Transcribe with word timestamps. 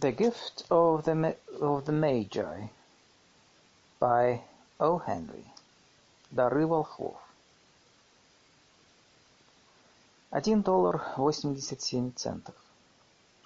The 0.00 0.12
Gift 0.12 0.64
of 0.70 1.04
the, 1.04 1.14
Ma- 1.14 1.34
of 1.60 1.84
the 1.84 1.92
Magi 1.92 2.68
by 4.00 4.42
O. 4.80 4.98
Henry. 4.98 5.44
Дары 6.30 6.66
волхвов. 6.66 7.16
Один 10.30 10.62
доллар 10.62 11.04
восемьдесят 11.16 11.82
семь 11.82 12.12
центов. 12.12 12.54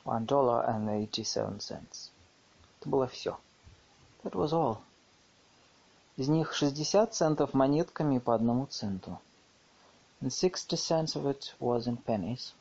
One 0.05 0.25
dollar 0.25 0.65
and 0.69 0.89
eighty-seven 0.89 1.59
cents. 1.59 2.11
Это 2.81 2.89
было 2.89 3.07
все. 3.07 3.37
That 4.23 4.33
was 4.35 4.53
all. 4.53 4.79
Из 6.17 6.29
них 6.29 6.55
шестьдесят 6.55 7.13
центов 7.13 7.55
монетками 7.55 8.19
по 8.19 8.35
одному 8.35 8.67
центу. 8.67 9.21
And 10.23 10.31
sixty 10.31 10.77
cents 10.77 11.15
of 11.17 11.27
it 11.27 11.55
was 11.61 11.87
in 11.87 11.99
pennies. 11.99 12.55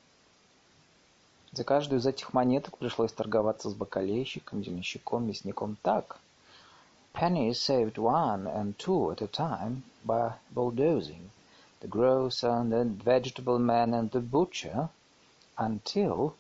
За 1.53 1.65
каждую 1.65 1.99
из 1.99 2.07
этих 2.07 2.33
монеток 2.33 2.79
пришлось 2.79 3.13
торговаться 3.13 3.71
с 3.71 3.75
бакалейщиком, 3.75 4.63
денщиком, 4.63 5.27
мясником 5.27 5.77
так. 5.83 6.21
Pennies 7.13 7.55
saved 7.55 7.95
one 7.95 8.47
and 8.47 8.77
two 8.77 9.11
at 9.11 9.21
a 9.21 9.27
time 9.27 9.83
by 10.05 10.35
bulldozing 10.55 11.31
the 11.81 11.89
grocer 11.89 12.51
and 12.51 12.71
the 12.71 12.85
vegetable 12.85 13.59
man 13.59 13.95
and 13.95 14.11
the 14.13 14.21
butcher 14.21 14.91
until 15.57 16.35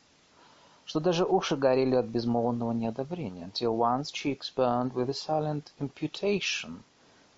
что 0.85 1.01
даже 1.01 1.25
уши 1.25 1.57
горели 1.57 1.95
от 1.95 2.07
безмолвного 2.07 2.73
неодобрения, 2.73 3.45
until 3.45 3.77
one's 3.77 4.11
cheeks 4.13 4.53
burned 4.55 4.93
with 4.93 5.09
a 5.09 5.15
silent 5.15 5.73
imputation 5.79 6.83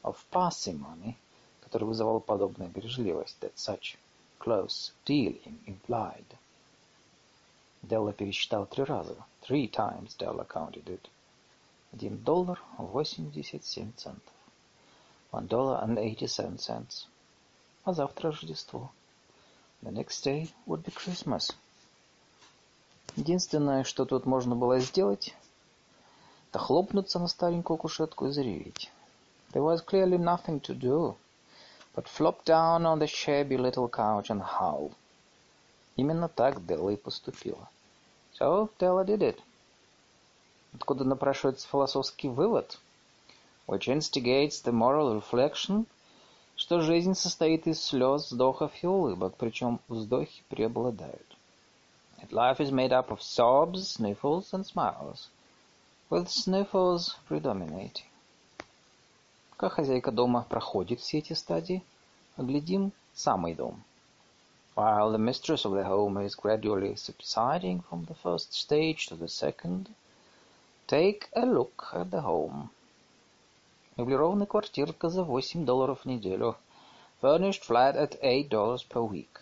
of 0.03 0.17
parsimony, 0.31 1.17
который 1.63 1.85
вызывал 1.85 2.21
подобная 2.21 2.69
бережливость, 2.69 3.37
that 3.41 3.53
such 3.57 3.97
close 4.39 4.93
dealing 5.07 5.59
implied. 5.67 6.25
Делла 7.83 8.13
пересчитал 8.13 8.67
три 8.67 8.85
раза. 8.85 9.17
Three 9.43 9.69
times 9.69 10.17
Della 10.17 10.47
counted 10.47 10.85
it. 10.85 11.09
Один 11.93 12.17
доллар 12.19 12.63
восемьдесят 12.79 13.65
семь 13.65 13.93
центов. 13.97 14.33
One 15.33 15.49
dollar 15.49 15.83
and 15.83 15.99
eighty-seven 15.99 16.59
cents. 16.59 17.07
А 17.85 17.93
завтра 17.93 18.31
Рождество. 18.31 18.91
The 19.83 19.91
next 19.91 20.25
day 20.25 20.51
would 20.67 20.85
be 20.85 20.93
Christmas. 20.95 21.55
Единственное, 23.17 23.85
что 23.85 24.05
тут 24.05 24.27
можно 24.27 24.55
было 24.55 24.79
сделать, 24.79 25.35
это 26.51 26.61
хлопнуться 26.61 27.19
на 27.19 27.29
старенькую 27.29 27.77
кушетку 27.77 28.27
и 28.27 28.31
зареветь. 28.31 28.91
There 29.53 29.63
was 29.63 29.85
clearly 29.85 30.19
nothing 30.19 30.61
to 30.61 30.79
do, 30.79 31.17
but 31.95 32.07
flop 32.07 32.45
down 32.45 32.87
on 32.87 33.01
the 33.01 33.07
shabby 33.07 33.59
little 33.59 33.89
couch 33.89 34.31
and 34.31 34.41
howl. 34.41 34.93
Именно 35.97 36.29
так 36.29 36.65
Делла 36.65 36.91
и 36.91 36.97
поступила. 36.97 37.69
So 38.39 38.71
Della 38.79 39.05
did 39.05 39.21
it. 39.21 39.39
Откуда 40.75 41.05
напрашивается 41.05 41.69
философский 41.69 42.29
вывод, 42.29 42.79
which 43.67 43.89
instigates 43.89 44.63
the 44.65 44.73
moral 44.73 45.21
reflection, 45.21 45.87
что 46.57 46.81
жизнь 46.81 47.15
состоит 47.15 47.67
из 47.67 47.83
слез, 47.83 48.31
вздохов 48.31 48.73
и 48.83 48.87
улыбок, 48.87 49.35
причем 49.37 49.81
вздохи 49.89 50.43
преобладают. 50.49 51.37
That 52.19 52.31
life 52.31 52.59
is 52.61 52.71
made 52.71 52.93
up 52.93 53.11
of 53.11 53.21
sobs, 53.21 53.97
sniffles 53.99 54.53
and 54.53 54.65
smiles, 54.65 55.29
with 56.09 56.29
sniffles 56.29 57.17
predominating. 57.29 58.07
Пока 59.51 59.69
хозяйка 59.69 60.11
дома 60.11 60.47
проходит 60.49 61.01
все 61.01 61.19
эти 61.19 61.35
стадии, 61.35 61.85
оглядим 62.37 62.93
самый 63.13 63.55
дом. 63.55 63.83
While 64.76 65.12
the 65.12 65.18
mistress 65.18 65.66
of 65.66 65.74
the 65.74 65.84
home 65.84 66.18
is 66.18 66.36
gradually 66.36 66.96
subsiding 66.96 67.82
from 67.82 68.06
the 68.06 68.14
first 68.14 68.54
stage 68.54 69.08
to 69.08 69.16
the 69.16 69.28
second, 69.28 69.90
take 70.88 71.30
a 71.36 71.46
look 71.46 71.90
at 71.94 72.12
the 72.12 72.22
home. 72.22 72.70
Меблированная 73.98 74.46
квартирка 74.46 75.10
за 75.10 75.24
8 75.24 75.66
долларов 75.66 76.02
в 76.02 76.06
неделю. 76.06 76.56
Furnished 77.22 77.64
flat 77.64 77.96
at 77.96 78.22
$8 78.22 78.50
dollars 78.50 78.84
per 78.84 79.02
week. 79.02 79.42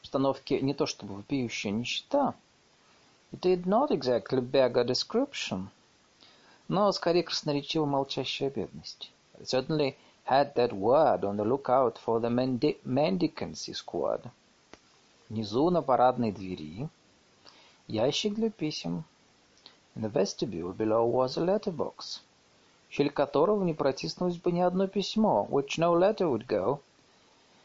Обстановки 0.00 0.54
не 0.54 0.74
то 0.74 0.86
чтобы 0.86 1.14
вопиющая 1.14 1.70
нищета. 1.70 2.34
It 3.32 3.40
did 3.40 3.66
not 3.66 3.90
exactly 3.90 4.40
beg 4.40 4.76
a 4.76 4.84
description. 4.84 5.68
Но 6.66 6.90
скорее 6.90 7.22
красноречиво 7.22 7.84
молчащая 7.84 8.50
бедность. 8.50 9.12
It 9.38 9.48
certainly 9.48 9.96
had 10.25 10.55
that 10.55 10.71
word 10.71 11.25
on 11.25 11.35
the 11.37 11.43
lookout 11.43 11.97
for 11.97 12.19
the 12.19 12.29
mendi 12.29 12.77
mendicancy 12.85 13.73
squad. 13.73 14.29
Внизу 15.29 15.69
на 15.69 15.81
парадной 15.81 16.31
двери 16.31 16.87
ящик 17.87 18.35
для 18.35 18.49
писем. 18.49 19.03
In 19.95 20.01
the 20.01 20.09
vestibule 20.09 20.73
below 20.73 21.05
was 21.05 21.37
a 21.37 21.41
letterbox, 21.41 22.21
щель 22.89 23.11
которого 23.11 23.63
не 23.63 23.73
протиснулось 23.73 24.37
бы 24.37 24.51
ни 24.51 24.61
одно 24.61 24.87
письмо, 24.87 25.47
which 25.49 25.77
no 25.77 25.93
letter 25.93 26.31
would 26.31 26.47
go, 26.47 26.79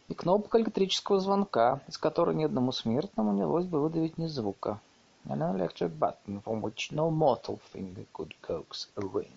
и 0.09 0.15
кнопка 0.15 0.59
электрического 0.59 1.21
звонка, 1.21 1.81
из 1.87 1.97
которой 1.97 2.35
ни 2.35 2.45
одному 2.45 2.73
смертному 2.73 3.33
не 3.33 3.45
удалось 3.45 3.67
бы 3.67 3.81
выдавить 3.81 4.19
ни 4.19 4.27
звука. 4.27 4.81
An 5.27 5.41
electric 5.41 5.99
button 5.99 6.43
from 6.43 6.61
which 6.61 6.91
no 6.91 7.11
mortal 7.11 7.61
finger 7.73 8.05
could 8.13 8.35
coax 8.43 8.89
a 8.97 9.01
ring. 9.01 9.33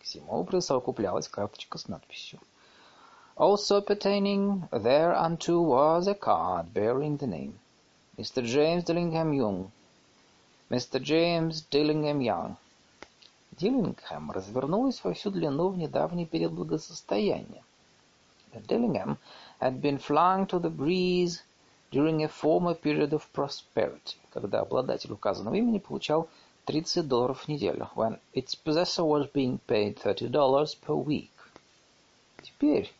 Всему 0.00 0.44
присовокуплялась 0.44 1.28
карточка 1.28 1.78
с 1.78 1.88
надписью. 1.88 2.40
Also 3.36 3.80
pertaining 3.80 4.68
thereunto 4.70 5.60
was 5.62 6.06
a 6.06 6.14
card 6.14 6.72
bearing 6.72 7.16
the 7.18 7.26
name 7.26 7.58
Mr. 8.18 8.44
James 8.44 8.84
Dillingham 8.84 9.32
Young. 9.32 9.70
Mr. 10.70 11.00
James 11.02 11.62
Dillingham 11.70 12.20
Young. 12.20 12.56
Диллингхэм 13.56 14.30
развернулась 14.30 15.02
во 15.04 15.12
всю 15.12 15.30
длину 15.30 15.68
в 15.68 15.78
недавний 15.78 16.26
период 16.26 16.52
благосостояния. 16.52 17.62
Dillingham 18.52 19.16
had 19.60 19.80
been 19.80 19.98
flung 19.98 20.46
to 20.46 20.58
the 20.58 20.70
breeze 20.70 21.42
during 21.90 22.22
a 22.22 22.28
former 22.28 22.74
period 22.74 23.12
of 23.12 23.26
prosperity, 23.32 24.16
когда 24.32 24.60
обладатель 24.60 25.12
указанного 25.12 25.54
имени 25.54 25.78
получал 25.78 26.28
30 26.66 27.08
долларов 27.08 27.42
в 27.42 27.48
неделю, 27.48 27.88
when 27.94 28.18
its 28.34 28.54
possessor 28.54 29.04
was 29.04 29.30
being 29.32 29.58
paid 29.66 29.98
$30 29.98 30.30
dollars 30.30 30.74
per 30.74 30.94
week. 30.94 31.30
Теперь, 32.42 32.92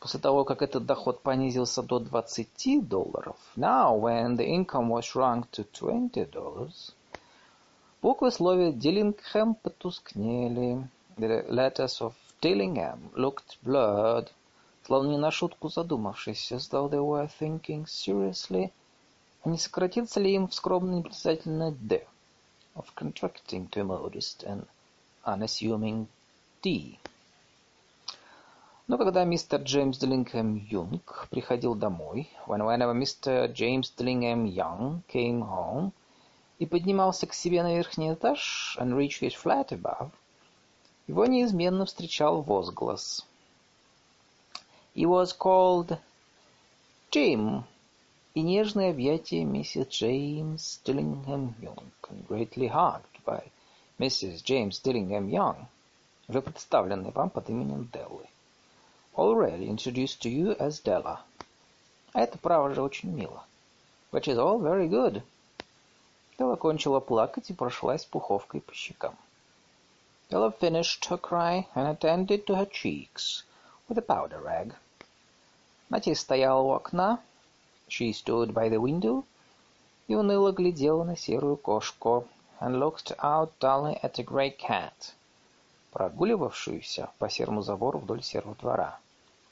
после 0.00 0.20
того, 0.20 0.44
как 0.44 0.62
этот 0.62 0.86
доход 0.86 1.22
понизился 1.22 1.82
до 1.82 1.98
20 1.98 2.86
долларов, 2.86 3.36
now 3.56 3.98
when 3.98 4.36
the 4.36 4.46
income 4.46 4.88
was 4.88 5.04
shrunk 5.04 5.50
to 5.50 5.64
20 5.72 6.30
dollars, 6.30 6.92
буквы 8.02 8.30
слова 8.30 8.72
Диллингхэм 8.72 9.54
потускнели. 9.54 10.88
The 11.16 11.48
letters 11.48 12.00
of 12.00 12.14
Dillingham 12.40 13.10
looked 13.16 13.58
blurred, 13.64 14.28
словно 14.86 15.10
не 15.10 15.18
на 15.18 15.32
шутку 15.32 15.68
задумавшись, 15.68 16.52
as 16.52 16.68
though 16.70 16.88
they 16.88 17.00
were 17.00 17.28
thinking 17.40 17.84
seriously, 17.86 18.70
а 19.42 19.48
не 19.48 19.58
сократится 19.58 20.20
ли 20.20 20.34
им 20.34 20.46
в 20.46 20.54
скромно 20.54 20.94
непритязательное 20.94 21.72
«Д», 21.72 22.06
of 22.78 22.94
contracting 22.94 23.68
to 23.68 23.80
a 23.80 23.84
modest 23.84 24.44
and 24.44 24.66
unassuming 25.26 26.06
D. 26.62 26.98
Но 28.86 28.96
когда 28.96 29.24
мистер 29.24 29.60
Джеймс 29.60 29.98
Диллингхэм 29.98 30.54
Юнг 30.70 31.28
приходил 31.28 31.74
домой, 31.74 32.30
when 32.46 32.64
whenever 32.64 32.94
Mr. 32.94 33.52
James 33.52 33.90
Dillingham 33.90 34.46
Young 34.46 35.02
came 35.08 35.42
home, 35.42 35.92
и 36.58 36.66
поднимался 36.66 37.26
к 37.26 37.34
себе 37.34 37.62
на 37.62 37.74
верхний 37.74 38.14
этаж, 38.14 38.76
and 38.80 38.96
reached 38.96 39.20
his 39.20 39.34
flat 39.34 39.68
above, 39.72 40.10
его 41.06 41.26
неизменно 41.26 41.84
встречал 41.84 42.42
возглас. 42.42 43.24
He 44.94 45.04
was 45.04 45.36
called 45.36 45.98
Jim, 47.10 47.64
и 48.38 48.42
нежные 48.42 48.90
объятия 48.90 49.44
миссис 49.44 49.88
Джеймс 49.88 50.78
Диллингхэм 50.84 51.56
Young, 51.60 51.90
and 52.08 52.24
greatly 52.28 52.68
hugged 52.68 53.18
by 53.26 53.42
Mrs. 53.98 54.44
James 54.44 54.80
Dillingham 54.80 55.28
Young, 55.28 55.66
уже 56.28 56.40
представленный 56.40 57.10
вам 57.10 57.30
под 57.30 57.50
именем 57.50 57.90
Деллы. 57.92 58.28
Already 59.16 59.66
introduced 59.68 60.20
to 60.20 60.30
you 60.30 60.56
as 60.56 60.80
Della. 60.80 61.18
А 62.12 62.20
это, 62.20 62.38
право 62.38 62.72
же, 62.72 62.80
очень 62.80 63.10
мило. 63.10 63.44
Which 64.12 64.28
is 64.28 64.38
all 64.38 64.60
very 64.60 64.88
good. 64.88 65.24
Делла 66.38 66.54
кончила 66.54 67.00
плакать 67.00 67.50
и 67.50 67.54
прошлась 67.54 68.04
пуховкой 68.04 68.60
по 68.60 68.72
щекам. 68.72 69.16
Della 70.30 70.52
finished 70.52 71.06
her 71.06 71.18
cry 71.18 71.66
and 71.74 71.88
attended 71.88 72.46
to 72.46 72.54
her 72.54 72.66
cheeks 72.66 73.42
with 73.88 73.98
a 73.98 74.02
powder 74.02 74.40
rag. 74.40 74.76
Матери 75.88 76.14
стояла 76.14 76.62
у 76.62 76.70
окна, 76.70 77.18
she 77.87 78.11
stood 78.11 78.53
by 78.53 78.67
the 78.69 78.79
window, 78.79 79.23
и 80.09 80.15
уныло 80.15 80.51
глядела 80.51 81.05
на 81.05 81.15
серую 81.15 81.55
кошку, 81.55 82.27
and 82.59 82.77
looked 82.77 83.15
out 83.19 83.51
dully 83.59 83.97
at 84.01 84.19
a 84.19 84.23
grey 84.23 84.53
cat, 84.57 85.13
прогуливавшуюся 85.93 87.09
по 87.19 87.29
серому 87.29 87.61
забору 87.61 87.99
вдоль 87.99 88.21
серого 88.21 88.55
двора, 88.55 88.99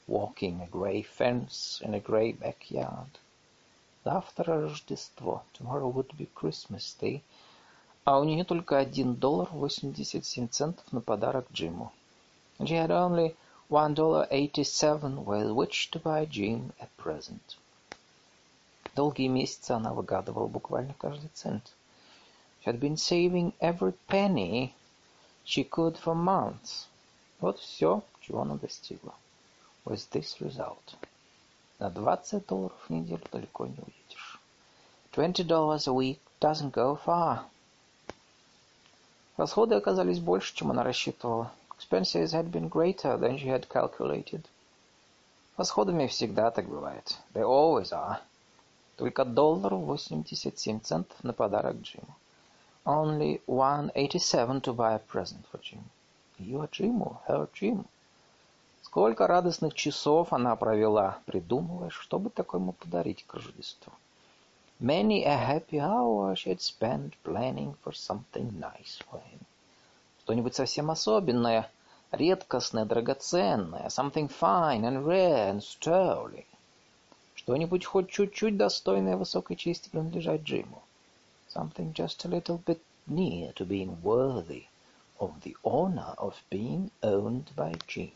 walking 0.06 0.60
a 0.60 0.68
grey 0.68 1.02
fence 1.02 1.80
in 1.80 1.94
a 1.94 2.00
grey 2.00 2.32
backyard. 2.32 3.08
Завтра 4.04 4.60
Рождество, 4.60 5.42
tomorrow 5.54 5.88
would 5.88 6.14
be 6.18 6.28
Christmas 6.34 6.94
Day, 7.00 7.22
А 8.04 8.18
у 8.18 8.24
нее 8.24 8.44
только 8.44 8.78
один 8.78 9.14
доллар 9.14 9.48
восемьдесят 9.52 10.24
семь 10.26 10.48
центов 10.48 10.84
на 10.92 11.00
подарок 11.00 11.46
Джиму. 11.52 11.92
And 12.58 12.66
she 12.66 12.74
had 12.74 12.90
only 12.90 13.36
one 13.68 13.94
dollar 13.94 14.26
eighty-seven 14.28 15.24
with 15.24 15.52
which 15.52 15.90
to 15.92 16.00
buy 16.00 16.26
Jim 16.26 16.72
a 16.80 16.88
present. 17.00 17.56
Долгие 18.97 19.27
месяцы 19.27 19.73
она 19.73 19.93
выгадывала 19.93 20.47
буквально 20.47 20.95
каждый 20.95 21.29
цент. 21.35 21.71
She 22.65 22.71
had 22.71 22.79
been 22.79 22.95
saving 22.95 23.53
every 23.59 23.93
penny 24.07 24.73
she 25.45 25.63
could 25.63 25.99
for 26.03 26.15
months. 26.15 26.87
Вот 27.39 27.59
все, 27.59 28.01
чего 28.21 28.41
она 28.41 28.55
достигла. 28.55 29.13
With 29.85 30.09
this 30.09 30.39
result. 30.39 30.95
На 31.77 31.91
20 31.91 32.47
долларов 32.47 32.73
в 32.87 32.89
неделю 32.89 33.21
далеко 33.31 33.67
не 33.67 33.77
уедешь. 33.77 34.39
Twenty 35.11 35.45
dollars 35.45 35.87
a 35.87 35.93
week 35.93 36.17
doesn't 36.41 36.71
go 36.71 36.99
far. 37.05 37.41
Расходы 39.37 39.75
оказались 39.75 40.19
больше, 40.19 40.55
чем 40.55 40.71
она 40.71 40.81
рассчитывала. 40.83 41.51
Expenses 41.77 42.31
had 42.31 42.49
been 42.49 42.67
greater 42.67 43.15
than 43.19 43.37
she 43.37 43.45
had 43.45 43.67
calculated. 43.67 44.43
Расходами 45.55 46.07
всегда 46.07 46.49
так 46.49 46.67
бывает. 46.67 47.15
They 47.35 47.43
always 47.43 47.91
are. 47.91 48.21
Только 48.97 49.25
доллар 49.25 49.75
восемьдесят 49.75 50.59
семь 50.59 50.79
центов 50.79 51.23
на 51.23 51.31
подарок 51.31 51.77
Джиму. 51.81 52.15
Only 52.83 53.41
one 53.45 53.91
eighty-seven 53.93 54.61
to 54.61 54.73
buy 54.73 54.95
a 54.95 54.99
present 54.99 55.45
for 55.51 55.61
Jim. 55.61 55.83
Ее 56.39 56.67
Джиму, 56.71 57.21
her 57.27 57.47
Jim. 57.53 57.85
Сколько 58.81 59.27
радостных 59.27 59.75
часов 59.75 60.33
она 60.33 60.55
провела, 60.55 61.19
придумывая, 61.25 61.89
что 61.89 62.17
бы 62.17 62.29
такое 62.29 62.59
ему 62.59 62.71
подарить 62.71 63.23
к 63.25 63.33
Рождеству. 63.35 63.93
Many 64.79 65.23
a 65.23 65.35
happy 65.35 65.79
hour 65.79 66.33
she 66.33 66.49
had 66.49 66.61
spent 66.61 67.13
planning 67.23 67.75
for 67.83 67.93
something 67.93 68.51
nice 68.59 68.99
for 69.09 69.19
him. 69.19 69.39
Что-нибудь 70.23 70.55
совсем 70.55 70.89
особенное, 70.89 71.69
редкостное, 72.11 72.85
драгоценное, 72.85 73.89
something 73.89 74.27
fine 74.27 74.81
and 74.81 75.05
rare 75.05 75.51
and 75.51 75.61
sterling. 75.61 76.45
Что-нибудь 77.47 77.85
хоть 77.85 78.09
чуть-чуть 78.09 78.57
достойное 78.57 79.15
высокой 79.15 79.55
чести 79.55 79.87
принадлежать 79.87 80.41
Джиму. 80.41 80.83
Something 81.47 81.93
just 81.93 82.25
a 82.25 82.29
little 82.29 82.61
bit 82.65 82.81
near 83.07 83.53
to 83.53 83.65
being 83.65 84.01
worthy 84.03 84.65
of 85.17 85.31
the 85.43 85.55
honor 85.63 86.13
of 86.17 86.33
being 86.51 86.91
owned 87.01 87.45
by 87.55 87.73
Jim. 87.87 88.11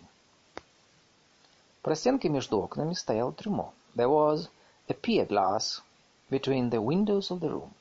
В 1.81 1.95
стенке 1.95 2.27
между 2.27 2.59
окнами 2.59 2.93
стоял 2.93 3.31
трюмо. 3.31 3.71
There 3.95 4.09
was 4.09 4.49
a 4.89 4.93
pier 4.93 5.25
glass 5.25 5.79
between 6.29 6.69
the 6.69 6.81
windows 6.81 7.31
of 7.31 7.39
the 7.39 7.49
room. 7.49 7.71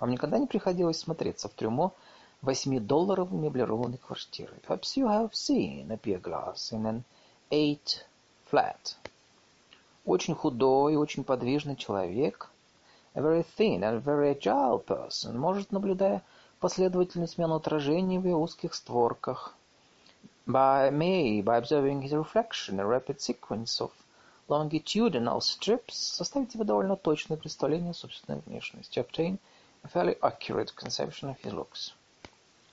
Вам 0.00 0.12
никогда 0.12 0.38
не 0.38 0.46
приходилось 0.46 0.98
смотреться 0.98 1.50
в 1.50 1.52
трюмо 1.52 1.92
восьмидолларовой 2.40 3.38
меблированной 3.38 3.98
квартиры? 3.98 4.54
Perhaps 4.66 4.96
you 4.96 5.08
have 5.08 5.32
seen 5.34 5.90
a 5.90 5.98
pier 5.98 6.22
glass 6.22 6.72
in 6.72 6.86
an 6.86 7.04
eight 7.50 8.06
flat. 8.50 8.96
Очень 10.04 10.34
худой 10.34 10.96
очень 10.96 11.24
подвижный 11.24 11.76
человек, 11.76 12.50
a 13.14 13.20
very 13.20 13.46
thin 13.56 13.80
and 13.80 14.02
very 14.02 14.38
agile 14.38 14.84
person, 14.84 15.38
может, 15.38 15.72
наблюдая 15.72 16.22
последовательную 16.60 17.28
смену 17.28 17.54
отражений 17.54 18.18
в 18.18 18.24
ее 18.24 18.36
узких 18.36 18.74
створках, 18.74 19.54
by 20.46 20.90
may, 20.90 21.40
by 21.40 21.56
observing 21.56 22.02
his 22.02 22.12
reflection, 22.12 22.78
a 22.78 22.86
rapid 22.86 23.18
sequence 23.18 23.80
of 23.80 23.90
longitudinal 24.46 25.40
strips 25.40 25.94
составить 25.94 26.52
себе 26.52 26.64
довольно 26.64 26.96
точное 26.96 27.38
представление 27.38 27.92
о 27.92 27.94
собственной 27.94 28.40
внешности, 28.44 28.98
obtain 28.98 29.38
a 29.84 29.88
fairly 29.88 30.18
accurate 30.20 30.74
conception 30.76 31.30
of 31.30 31.40
his 31.42 31.54
looks. 31.54 31.92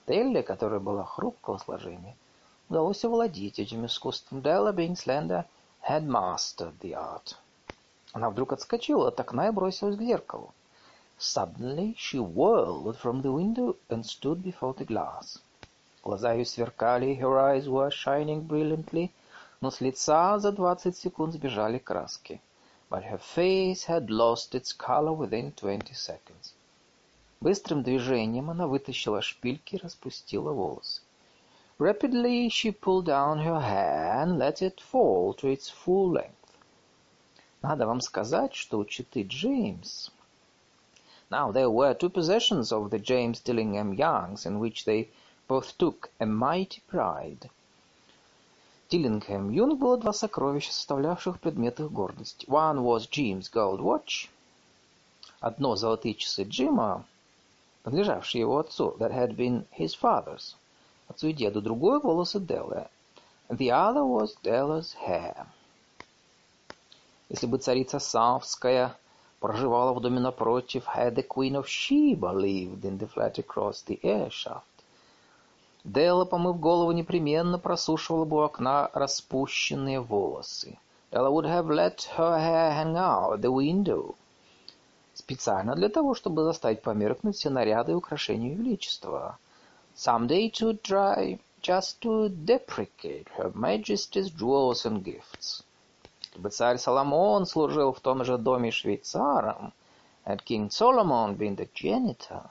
Делле, 0.06 0.44
которая 0.44 0.82
была 0.82 1.06
хрупкого 1.06 1.58
сложения, 1.60 2.18
удалось 2.68 3.06
овладеть 3.06 3.60
этим 3.60 3.86
искусством. 3.86 4.42
Della, 4.42 4.74
being 4.74 4.96
slender, 4.96 5.46
had 5.82 6.06
mastered 6.06 6.80
the 6.80 6.94
art. 6.94 7.36
Она 8.14 8.30
вдруг 8.30 8.54
отскочила 8.54 9.08
от 9.08 9.20
окна 9.20 9.48
и 9.48 9.52
бросилась 9.52 9.96
к 9.96 10.02
зеркалу. 10.02 10.54
Suddenly 11.20 11.96
she 11.98 12.20
whirled 12.20 12.98
from 12.98 13.22
the 13.22 13.32
window 13.32 13.76
and 13.90 14.06
stood 14.06 14.44
before 14.44 14.74
the 14.76 14.86
glass. 14.86 15.40
Глаза 16.04 16.34
ее 16.34 16.46
сверкали, 16.46 17.16
her 17.16 17.38
eyes 17.40 17.68
were 17.68 17.92
shining 17.92 18.48
brilliantly, 18.48 19.12
но 19.62 19.70
с 19.70 19.82
лица 19.82 20.40
за 20.40 20.52
двадцать 20.52 20.98
секунд 20.98 21.34
сбежали 21.34 21.78
краски. 21.78 22.42
But 22.90 23.04
her 23.04 23.20
face 23.20 23.86
had 23.86 24.10
lost 24.10 24.54
its 24.54 24.74
color 24.74 25.14
within 25.14 25.52
twenty 25.54 25.94
seconds. 25.94 26.54
Быстрым 27.40 27.84
движением 27.84 28.50
она 28.50 28.68
вытащила 28.68 29.22
шпильки 29.22 29.76
и 29.76 29.80
распустила 29.80 30.52
волосы. 30.52 31.02
Rapidly 31.81 32.51
she 32.51 32.71
pulled 32.71 33.07
down 33.07 33.39
her 33.39 33.61
hair 33.61 34.21
and 34.21 34.39
let 34.39 34.61
it 34.61 34.79
fall 34.79 35.33
to 35.33 35.49
its 35.49 35.71
full 35.71 36.11
length. 36.11 36.59
Надо 37.63 37.87
вам 37.87 38.03
сказать, 38.03 38.55
что 38.55 38.79
у 38.79 38.85
читы 38.85 39.23
Джеймс... 39.23 40.11
Now 41.31 41.51
there 41.53 41.71
were 41.71 41.95
two 41.95 42.11
possessions 42.11 42.73
of 42.73 42.91
the 42.91 42.99
James 42.99 43.41
Dillingham 43.41 43.95
Youngs 43.95 44.45
in 44.45 44.59
which 44.59 44.85
they 44.85 45.09
both 45.49 45.79
took 45.79 46.11
a 46.21 46.27
mighty 46.27 46.83
pride — 46.89 47.57
Тиллингхэм 48.89 49.51
Юнг 49.51 49.81
было 49.81 49.99
два 49.99 50.13
сокровища, 50.13 50.73
составлявших 50.73 51.41
предмет 51.41 51.81
их 51.81 51.91
гордости. 51.91 52.47
One 52.47 52.85
was 52.85 53.09
Jim's 53.11 53.51
gold 53.51 53.81
watch. 53.81 54.29
Одно 55.41 55.75
золотые 55.75 56.15
часы 56.15 56.45
Джима, 56.45 57.05
принадлежавшие 57.83 58.43
его 58.43 58.59
отцу, 58.61 58.97
that 58.99 59.11
had 59.11 59.35
been 59.35 59.67
his 59.77 59.93
father's. 59.93 60.55
Отцу 61.12 61.28
и 61.28 61.34
деду. 61.34 61.62
Другое 61.62 62.00
волосы 62.00 62.40
Делла. 62.40 62.90
The 63.50 63.68
other 63.68 64.06
was 64.06 64.30
Della's 64.44 64.96
hair. 65.06 65.46
Если 67.28 67.48
бы 67.48 67.58
царица 67.58 68.00
Савская 68.00 68.96
проживала 69.42 69.92
в 69.92 70.00
доме 70.00 70.22
напротив, 70.22 70.86
had 70.96 71.16
the 71.16 71.28
queen 71.28 71.56
of 71.56 71.68
Sheba 71.68 72.32
lived 72.32 72.86
in 72.86 72.98
the 72.98 73.08
flat 73.08 73.38
across 73.38 73.84
the 73.86 74.00
air 74.04 74.30
shaft, 74.30 74.64
Делла, 75.84 76.24
помыв 76.24 76.60
голову, 76.62 76.94
непременно 76.94 77.60
просушивала 77.60 78.24
бы 78.24 78.38
у 78.38 78.42
окна 78.42 78.90
распущенные 78.94 80.00
волосы. 80.00 80.78
Della 81.12 81.30
would 81.30 81.46
have 81.46 81.68
let 81.68 82.08
her 82.16 82.40
hair 82.40 82.72
hang 82.72 82.96
out 82.96 83.42
the 83.42 83.52
window. 83.52 84.16
Специально 85.14 85.76
для 85.76 85.90
того, 85.90 86.14
чтобы 86.14 86.44
заставить 86.44 86.82
померкнуть 86.82 87.36
все 87.36 87.50
наряды 87.50 87.92
и 87.92 87.96
украшения 87.96 88.56
величества. 88.56 89.38
Someday 89.95 90.51
to 90.51 90.75
dry, 90.83 91.39
just 91.63 92.01
to 92.03 92.29
deprecate 92.29 93.29
her 93.37 93.51
majesty's 93.55 94.31
jewels 94.31 94.85
and 94.85 95.03
gifts. 95.03 95.63
Чтобы 96.33 96.51
царь 96.51 96.79
Соломон 96.79 97.47
служил 97.47 97.93
в 97.93 98.01
том 98.01 98.25
же 98.25 98.37
доме 98.37 98.71
швейцаром, 98.71 99.73
had 100.27 100.45
King 100.45 100.69
Solomon 100.69 101.35
been 101.37 101.57
the 101.57 101.69
janitor, 101.73 102.51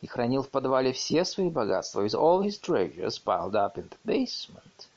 и 0.00 0.06
хранил 0.06 0.42
в 0.42 0.48
подвале 0.48 0.92
все 0.92 1.24
свои 1.24 1.50
богатства, 1.50 2.02
with 2.02 2.14
all 2.14 2.40
his 2.42 2.58
treasures 2.58 3.18
piled 3.18 3.54
up 3.54 3.76
in 3.76 3.88
the 3.88 3.98
basement. 4.04 4.88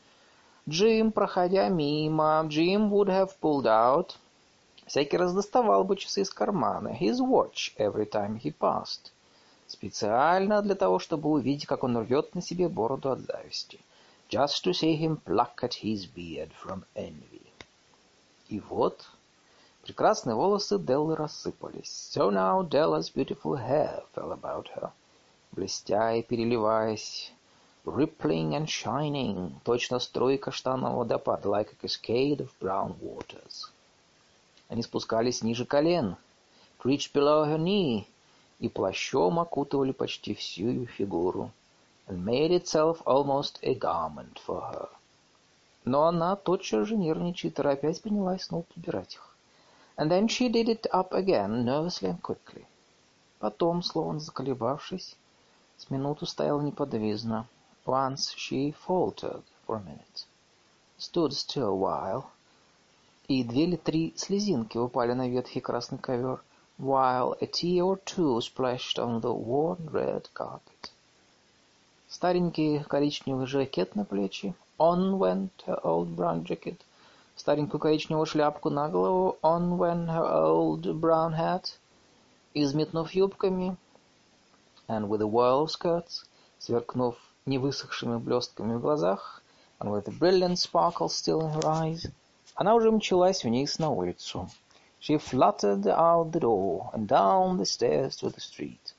Джим, 0.69 1.11
проходя 1.11 1.67
мимо, 1.69 2.43
Джим 2.47 2.89
would 2.89 3.09
have 3.09 3.37
pulled 3.41 3.65
out, 3.65 4.15
всякий 4.85 5.17
раз 5.17 5.33
доставал 5.33 5.83
бы 5.83 5.97
часы 5.97 6.21
из 6.21 6.29
кармана, 6.29 6.89
his 6.89 7.19
watch 7.19 7.73
every 7.77 8.05
time 8.05 8.39
he 8.39 8.51
passed, 8.51 9.11
Специально 9.70 10.62
для 10.62 10.74
того, 10.74 10.98
чтобы 10.98 11.30
увидеть, 11.30 11.66
как 11.66 11.84
он 11.84 11.96
рвет 11.98 12.34
на 12.34 12.42
себе 12.42 12.68
бороду 12.68 13.10
от 13.10 13.20
зависти, 13.20 13.80
just 14.28 14.64
to 14.64 14.72
see 14.72 14.96
him 14.96 15.18
pluck 15.24 15.62
at 15.62 15.82
his 15.82 16.06
beard 16.06 16.50
from 16.62 16.84
envy. 16.94 17.42
И 18.48 18.60
вот 18.60 19.06
Прекрасные 19.86 20.34
волосы 20.34 20.80
Деллы 20.80 21.14
рассыпались. 21.14 22.10
So 22.12 22.32
now 22.32 22.68
Della's 22.68 23.08
beautiful 23.08 23.54
hair 23.54 24.02
fell 24.12 24.32
about 24.32 24.66
her, 24.74 24.90
блестя 25.52 26.16
и 26.16 26.24
переливаясь, 26.24 27.32
rippling 27.84 28.56
and 28.56 28.66
shining, 28.66 29.52
точно 29.62 30.00
струи 30.00 30.38
каштанового 30.38 31.04
водопада, 31.04 31.48
like 31.48 31.70
a 31.70 31.76
cascade 31.76 32.40
of 32.40 32.50
brown 32.60 32.96
waters. 33.00 33.70
Они 34.68 34.82
спускались 34.82 35.42
ниже 35.42 35.64
колен, 35.64 36.16
reached 36.82 37.12
below 37.12 37.44
her 37.44 37.56
knee, 37.56 38.08
и 38.58 38.68
плащом 38.68 39.38
окутывали 39.38 39.92
почти 39.92 40.34
всю 40.34 40.68
ее 40.68 40.86
фигуру, 40.86 41.50
and 42.08 42.24
made 42.24 42.50
itself 42.50 43.02
almost 43.04 43.58
a 43.62 43.74
garment 43.74 44.38
for 44.46 44.60
her. 44.72 44.88
Но 45.84 46.06
она 46.06 46.36
тотчас 46.36 46.88
же 46.88 46.96
нервничая, 46.96 47.52
торопясь, 47.52 48.00
принялась 48.00 48.44
снова 48.44 48.62
подбирать 48.62 49.14
их. 49.14 49.36
And 49.96 50.10
then 50.10 50.26
she 50.28 50.48
did 50.48 50.68
it 50.68 50.86
up 50.92 51.12
again, 51.12 51.64
nervously 51.64 52.10
and 52.10 52.20
quickly. 52.20 52.66
Потом, 53.38 53.82
словно 53.82 54.20
заколебавшись, 54.20 55.16
с 55.76 55.90
минуту 55.90 56.26
стояла 56.26 56.60
неподвижно. 56.60 57.46
Once 57.84 58.34
she 58.36 58.74
faltered 58.86 59.44
for 59.66 59.76
a 59.76 59.80
minute. 59.80 60.26
Stood 60.98 61.32
still 61.32 61.68
a 61.68 61.76
while. 61.76 62.24
И 63.28 63.44
две 63.44 63.64
или 63.64 63.76
три 63.76 64.14
слезинки 64.16 64.78
упали 64.78 65.12
на 65.12 65.28
ветхий 65.28 65.60
красный 65.60 65.98
ковер. 65.98 66.42
while 66.77 67.35
a 67.41 67.45
tear 67.45 67.83
or 67.83 67.97
two 67.97 68.41
splashed 68.41 68.97
on 68.97 69.21
the 69.21 69.31
worn 69.31 69.89
red 69.91 70.27
carpet. 70.33 70.91
Старенький 72.09 72.83
коричневый 72.83 73.45
жакет 73.45 73.95
на 73.95 74.03
плечи. 74.03 74.55
On 74.77 75.19
went 75.19 75.51
her 75.65 75.79
old 75.85 76.15
brown 76.15 76.43
jacket. 76.43 76.81
Старенькую 77.35 77.79
коричневую 77.79 78.25
шляпку 78.25 78.69
на 78.69 78.89
голову. 78.89 79.37
On 79.43 79.77
went 79.77 80.09
her 80.09 80.25
old 80.25 80.99
brown 80.99 81.33
hat. 81.33 81.77
И 82.53 82.63
взметнув 82.65 83.11
юбками, 83.11 83.77
and 84.89 85.07
with 85.07 85.21
a 85.21 85.27
whirl 85.27 85.63
of 85.63 85.71
skirts, 85.71 86.25
сверкнув 86.59 87.15
невысохшими 87.45 88.17
блестками 88.17 88.75
в 88.75 88.81
глазах, 88.81 89.41
and 89.79 89.89
with 89.89 90.07
a 90.07 90.11
brilliant 90.11 90.57
sparkle 90.59 91.07
still 91.07 91.41
in 91.41 91.51
her 91.51 91.65
eyes, 91.65 92.11
она 92.55 92.75
уже 92.75 92.91
мчалась 92.91 93.43
вниз 93.43 93.79
на 93.79 93.89
улицу. 93.89 94.49
She 95.05 95.17
fluttered 95.17 95.87
out 95.87 96.31
the 96.31 96.39
door 96.39 96.89
and 96.93 97.07
down 97.07 97.57
the 97.57 97.65
stairs 97.65 98.17
to 98.17 98.29
the 98.29 98.39
street. 98.39 98.93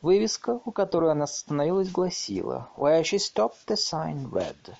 Вывеска, 0.00 0.60
у 0.64 0.70
которой 0.70 1.12
она 1.12 1.24
остановилась, 1.24 1.90
гласила 1.90 2.68
«Where 2.76 3.02
she 3.02 3.18
stopped 3.18 3.66
the 3.66 3.76
sign 3.76 4.30
read» 4.30 4.74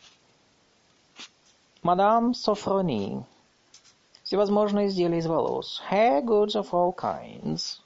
«Мадам 1.83 2.35
Софрони» 2.35 3.25
всевозможные 4.23 4.89
изделия 4.89 5.19
из 5.19 5.27
волос 5.27 5.83
«Hair 5.91 6.23
goods 6.23 6.55
of 6.55 6.71
all 6.71 6.95
kinds» 6.95 7.81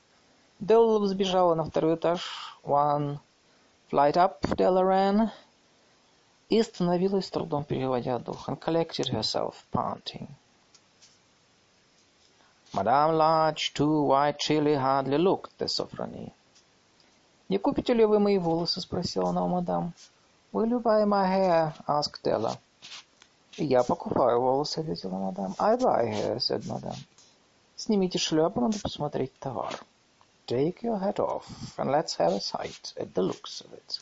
Делла 0.61 0.99
взбежала 0.99 1.55
на 1.55 1.65
второй 1.65 1.97
этаж 1.97 2.59
«One 2.65 3.19
flight 3.91 4.15
up» 4.15 4.41
Della 4.57 4.83
ran 4.83 5.31
и 6.49 6.61
остановилась, 6.61 7.27
с 7.27 7.31
трудом 7.31 7.65
переводя 7.65 8.19
дух, 8.19 8.49
and 8.49 8.61
collected 8.61 9.09
herself, 9.09 9.55
panting. 9.73 10.29
Madame 12.77 13.17
Larch, 13.17 13.75
too 13.75 14.05
white 14.05 14.39
chili 14.39 14.75
hardly 14.75 15.19
looked 15.19 15.59
the 15.59 15.69
Sophronie. 15.69 16.33
«Не 17.49 17.59
купите 17.59 17.93
ли 17.93 18.05
вы 18.07 18.19
мои 18.19 18.39
волосы?» — 18.39 18.83
спросила 18.83 19.29
она 19.29 19.45
у 19.45 19.49
мадам. 19.49 19.93
«Will 20.53 20.69
you 20.69 20.81
buy 20.81 21.05
my 21.05 21.27
hair?» — 21.27 21.87
asked 21.87 22.23
Della. 22.23 22.59
«Я 23.59 23.83
покупаю 23.83 24.41
волосы», — 24.41 24.81
ответила 24.81 25.19
мадам. 25.19 25.55
«I 25.59 25.77
buy 25.77 26.07
hair», — 26.07 26.39
said 26.39 26.67
мадам. 26.67 26.97
«Снимите 27.77 28.19
шляпу, 28.19 28.61
надо 28.61 28.79
посмотреть 28.81 29.39
товар». 29.39 29.79
«Take 30.47 30.83
your 30.83 30.99
hat 30.99 31.19
off, 31.19 31.45
and 31.77 31.91
let's 31.91 32.17
have 32.17 32.33
a 32.33 32.41
sight 32.41 32.95
at 32.97 33.13
the 33.13 33.23
looks 33.23 33.61
of 33.61 33.73
it». 33.75 34.01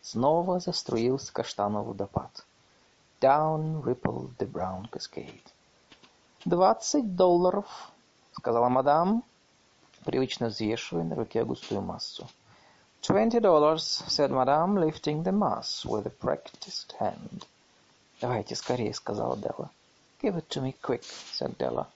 Снова 0.00 0.60
заструился 0.60 1.32
каштановый 1.32 1.86
водопад. 1.92 2.44
Down 3.20 3.82
rippled 3.82 4.36
the 4.38 4.46
brown 4.46 4.88
cascade. 4.92 5.42
«Двадцать 6.45 7.15
долларов»,— 7.15 7.65
сказала 8.33 8.67
мадам, 8.67 9.23
привычно 10.03 10.47
взвешивая 10.47 11.05
на 11.05 11.15
руке 11.15 11.45
густую 11.45 11.81
массу. 11.81 12.27
«Twenty 13.01 13.39
dollars»,— 13.39 14.03
said 14.07 14.29
madame, 14.29 14.77
lifting 14.77 15.23
the 15.23 15.31
mass 15.31 15.85
with 15.85 16.05
a 16.05 16.09
practiced 16.09 16.93
hand. 16.99 17.45
«Давайте 18.19 18.55
скорее»,— 18.55 18.93
сказала 18.93 19.37
Делла. 19.37 19.71
«Give 20.21 20.35
it 20.35 20.47
to 20.49 20.61
me 20.61 20.75
quick»,— 20.81 21.03
said 21.33 21.55
Della. 21.55 21.87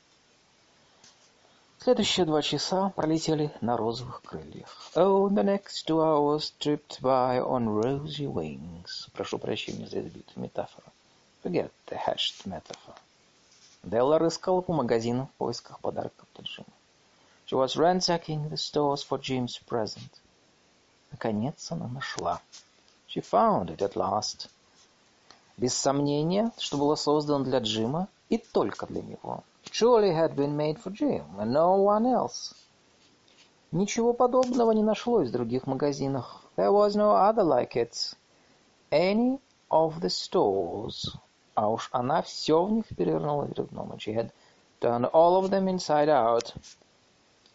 Следующие 1.80 2.26
два 2.26 2.42
часа 2.42 2.90
пролетели 2.96 3.54
на 3.60 3.76
розовых 3.76 4.22
крыльях. 4.22 4.92
Oh, 4.96 5.28
the 5.30 5.44
next 5.44 5.86
two 5.86 6.00
hours 6.00 6.54
tripped 6.60 7.02
by 7.02 7.40
on 7.40 7.68
rosy 7.68 8.26
wings. 8.26 9.10
Прошу 9.12 9.40
прощения 9.40 9.88
за 9.88 10.00
избитую 10.00 10.44
метафору. 10.44 10.88
Forget 11.44 11.72
the 11.88 11.98
hashed 11.98 12.46
metaphor. 12.46 12.96
Делла 13.88 14.20
рыскала 14.20 14.60
по 14.60 14.74
магазинам 14.74 15.28
в 15.28 15.34
поисках 15.38 15.80
подарков 15.80 16.28
для 16.36 16.44
Джима. 16.44 16.68
She 17.46 17.56
was 17.56 17.78
ransacking 17.78 18.50
the 18.50 18.58
stores 18.58 19.02
for 19.02 19.18
Jim's 19.18 19.62
present. 19.66 20.12
Наконец 21.10 21.72
она 21.72 21.88
нашла. 21.88 22.42
She 23.08 23.22
found 23.22 23.68
it 23.68 23.78
at 23.78 23.94
last. 23.94 24.50
Без 25.56 25.74
сомнения, 25.74 26.52
что 26.58 26.78
было 26.78 26.96
создано 26.96 27.46
для 27.46 27.60
Джима 27.60 28.10
и 28.28 28.38
только 28.38 28.88
для 28.88 29.02
него. 29.02 29.46
Surely 29.64 30.12
had 30.12 30.36
been 30.36 30.58
made 30.58 30.84
for 30.84 30.92
Jim 30.92 31.24
and 31.38 31.54
no 31.54 31.78
one 31.78 32.08
else. 32.08 32.54
Ничего 33.72 34.12
подобного 34.12 34.74
не 34.74 34.84
нашлось 34.84 35.30
в 35.30 35.32
других 35.32 35.66
магазинах. 35.66 36.44
There 36.58 36.74
was 36.74 36.96
no 36.96 37.16
other 37.16 37.44
like 37.44 37.78
it. 37.78 38.18
Any 38.92 39.40
of 39.70 40.02
the 40.02 40.10
stores. 40.10 41.16
А 41.58 41.70
уж 41.70 41.90
она 41.92 42.22
все 42.22 42.64
в 42.64 42.72
них 42.72 42.86
перевернула 42.96 43.46
вверх 43.46 43.70
дном. 43.70 43.94
She 43.94 44.14
had 44.14 44.32
turned 44.80 45.10
all 45.12 45.42
of 45.42 45.50
them 45.50 45.68
inside 45.68 46.08
out. 46.08 46.56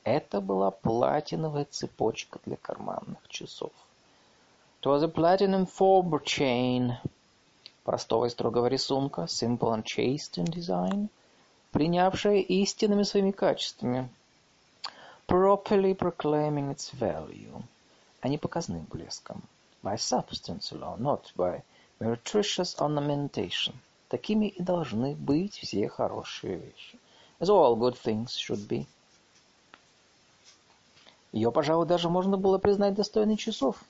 Это 0.02 0.40
была 0.40 0.72
платиновая 0.72 1.66
цепочка 1.66 2.40
для 2.44 2.56
карманных 2.56 3.28
часов. 3.28 3.70
It 4.80 4.86
was 4.86 5.04
a 5.04 5.08
platinum 5.08 5.66
fob 5.66 6.20
chain. 6.24 6.94
Простого 7.84 8.24
и 8.24 8.30
строгого 8.30 8.66
рисунка, 8.66 9.28
simple 9.28 9.72
and 9.72 9.84
chaste 9.84 10.36
in 10.36 10.46
design, 10.46 11.08
принявшая 11.70 12.40
истинными 12.40 13.04
своими 13.04 13.30
качествами, 13.30 14.08
properly 15.28 15.96
proclaiming 15.96 16.74
its 16.74 16.92
value, 16.92 17.62
а 18.20 18.28
не 18.28 18.36
показным 18.36 18.84
блеском, 18.90 19.42
by 19.84 19.94
substance 19.94 20.72
alone, 20.72 20.98
not 20.98 21.32
by 21.36 21.62
meretricious 22.00 22.76
ornamentation. 22.80 23.74
Такими 24.12 24.48
и 24.48 24.62
должны 24.62 25.14
быть 25.14 25.54
все 25.54 25.88
хорошие 25.88 26.58
вещи. 26.58 26.98
As 27.40 27.48
all 27.48 27.74
good 27.78 27.96
things 27.98 28.36
should 28.36 28.68
be. 28.68 28.86
Ее, 31.32 31.50
пожалуй, 31.50 31.86
даже 31.86 32.10
можно 32.10 32.36
было 32.36 32.58
признать 32.58 32.92
достойной 32.92 33.38
часов. 33.38 33.82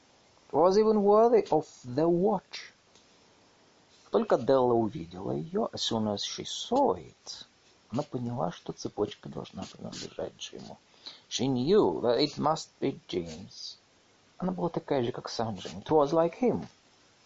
Was 0.52 0.76
even 0.76 1.02
worthy 1.02 1.44
of 1.48 1.66
the 1.82 2.06
watch. 2.06 2.70
Только 4.12 4.38
Делла 4.38 4.74
увидела 4.74 5.32
ее, 5.32 5.68
as 5.72 5.80
soon 5.80 6.06
as 6.06 6.20
she 6.20 6.44
saw 6.44 6.96
it, 6.96 7.44
она 7.90 8.04
поняла, 8.04 8.52
что 8.52 8.72
цепочка 8.72 9.28
должна 9.28 9.64
принадлежать 9.64 10.36
Джиму. 10.38 10.78
She 11.28 11.48
knew 11.48 12.00
that 12.00 12.20
it 12.20 12.38
must 12.38 12.68
be 12.80 12.96
James. 13.08 13.76
Она 14.38 14.52
была 14.52 14.68
такая 14.68 15.02
же, 15.02 15.10
как 15.10 15.28
сам 15.28 15.56
Джим. 15.56 15.80
It 15.80 15.88
was 15.88 16.12
like 16.12 16.38
him. 16.40 16.64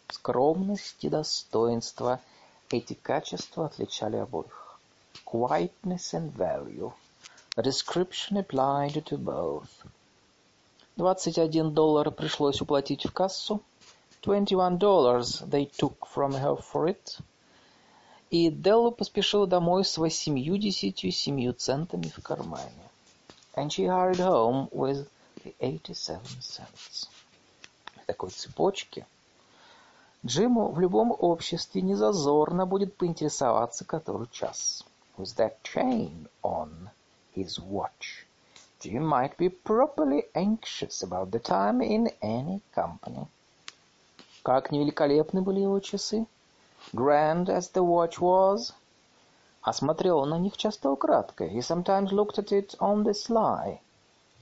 Скромность 0.09 1.05
и 1.05 1.11
достоинство– 1.11 2.21
эти 2.71 2.95
качества 2.95 3.67
отличали 3.67 4.17
обоих. 4.17 4.79
Quietness 5.25 6.13
and 6.13 6.33
value. 6.35 6.93
A 7.57 7.63
description 7.63 8.37
applied 8.37 9.03
to 9.05 9.17
both. 9.17 9.69
Двадцать 10.97 11.39
один 11.39 11.73
доллар 11.73 12.11
пришлось 12.11 12.61
уплатить 12.61 13.07
в 13.07 13.13
кассу. 13.13 13.63
Twenty-one 14.23 14.79
dollars 14.79 15.43
they 15.49 15.71
took 15.71 16.07
from 16.15 16.33
her 16.33 16.57
for 16.73 16.89
it. 16.89 17.19
И 18.31 18.51
Делла 18.51 18.91
поспешила 18.91 19.47
домой 19.47 19.85
с 19.85 19.97
восемью-десятью 19.99 21.13
семью 21.13 21.53
центами 21.53 22.09
в 22.09 22.21
кармане. 22.23 22.91
And 23.55 23.69
she 23.69 23.87
hurried 23.87 24.19
home 24.19 24.69
with 24.71 25.09
the 25.45 25.55
eighty-seven 25.61 26.41
cents. 26.41 27.09
В 28.03 28.07
такой 28.07 28.31
цепочке 28.31 29.07
Джиму 30.27 30.73
в 30.73 30.81
любом 30.81 31.15
обществе 31.17 31.83
незазорно 31.83 32.67
будет 32.67 32.97
поинтересоваться, 32.97 33.85
который 33.85 34.27
час. 34.33 34.85
With 35.17 35.37
that 35.37 35.55
chain 35.63 36.27
on 36.43 36.91
his 37.37 37.61
watch. 37.61 38.27
Jim 38.81 39.07
might 39.07 39.37
be 39.39 39.49
properly 39.49 40.25
anxious 40.35 41.05
about 41.05 41.31
the 41.31 41.39
time 41.39 41.81
in 41.81 42.13
any 42.21 42.61
company. 42.75 43.29
Как 44.43 44.73
невеликолепны 44.73 45.43
были 45.43 45.61
его 45.61 45.79
часы! 45.79 46.27
Grand 46.93 47.47
as 47.49 47.71
the 47.73 47.85
watch 47.85 48.19
was, 48.19 48.73
осмотрел 49.63 50.19
он 50.19 50.31
на 50.31 50.39
них 50.39 50.57
часто 50.57 50.91
украдкой. 50.91 51.51
He 51.51 51.61
sometimes 51.61 52.11
looked 52.11 52.39
at 52.39 52.51
it 52.51 52.77
on 52.81 53.05
the 53.05 53.15
sly, 53.15 53.79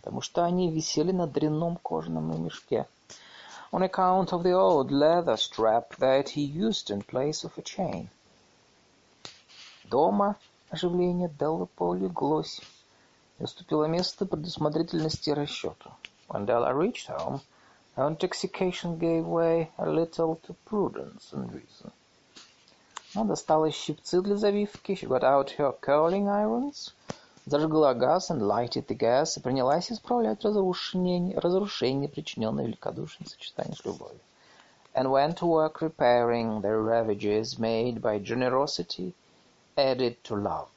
потому 0.01 0.23
что 0.23 0.47
они 0.47 0.71
висели 0.71 1.13
на 1.13 1.27
дрянном 1.27 1.77
кожаном 1.77 2.43
мешке. 2.43 2.87
On 3.74 3.84
account 3.84 4.34
of 4.34 4.44
the 4.44 4.54
old 4.54 4.92
leather 4.92 5.38
strap 5.38 5.96
that 5.98 6.30
he 6.30 6.42
used 6.42 6.90
in 6.90 7.02
place 7.02 7.44
of 7.44 7.58
a 7.58 7.62
chain. 7.62 8.10
Дома 9.86 10.36
оживление 10.72 11.30
Делла 11.30 11.66
полеглось 11.66 12.62
и 13.40 13.44
уступило 13.44 13.86
место 13.86 14.26
предусмотрительности 14.26 15.30
и 15.30 15.34
расчету. 15.34 15.92
When 16.28 16.46
Della 16.46 16.74
reached 16.74 17.08
home, 17.08 17.42
her 17.96 18.08
intoxication 18.08 19.00
gave 19.00 19.26
way 19.26 19.72
a 19.78 19.90
little 19.90 20.36
to 20.44 20.56
prudence 20.66 21.34
and 21.34 21.52
reason. 21.52 21.92
Она 23.16 23.26
достала 23.26 23.72
щипцы 23.72 24.22
для 24.22 24.36
завивки. 24.36 24.94
She 24.94 25.08
got 25.08 25.24
out 25.24 25.50
her 25.58 25.72
curling 25.82 26.28
irons, 26.28 26.94
зажгла 27.47 27.95
газ 27.95 28.31
and 28.31 28.41
lighted 28.41 28.87
the 28.87 28.97
gas 28.97 29.37
и 29.37 29.41
принялась 29.41 29.93
исправлять 29.93 30.45
разрушение, 30.45 31.39
разрушение 31.39 32.09
причиненное 32.09 32.65
великодушием 32.65 33.27
сочетания 33.27 33.75
с 33.75 33.85
любовью. 33.85 34.21
And 34.95 35.11
went 35.11 35.39
to 35.39 35.47
work 35.47 35.81
repairing 35.81 36.63
the 36.63 36.77
ravages 36.77 37.59
made 37.59 38.01
by 38.01 38.19
generosity 38.19 39.13
added 39.77 40.17
to 40.23 40.37
love. 40.37 40.69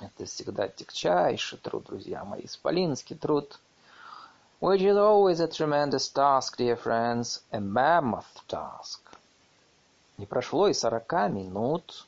Это 0.00 0.26
всегда 0.26 0.68
тягчайший 0.68 1.58
труд, 1.58 1.86
друзья 1.86 2.24
мои, 2.24 2.44
исполинский 2.44 3.16
труд. 3.16 3.58
Which 4.60 4.82
is 4.82 4.96
always 4.96 5.40
a 5.40 5.46
tremendous 5.46 6.08
task, 6.08 6.56
dear 6.56 6.76
friends, 6.76 7.42
a 7.52 7.60
mammoth 7.60 8.44
task. 8.48 9.00
Не 10.18 10.26
прошло 10.26 10.68
и 10.68 10.74
сорока 10.74 11.28
минут, 11.28 12.06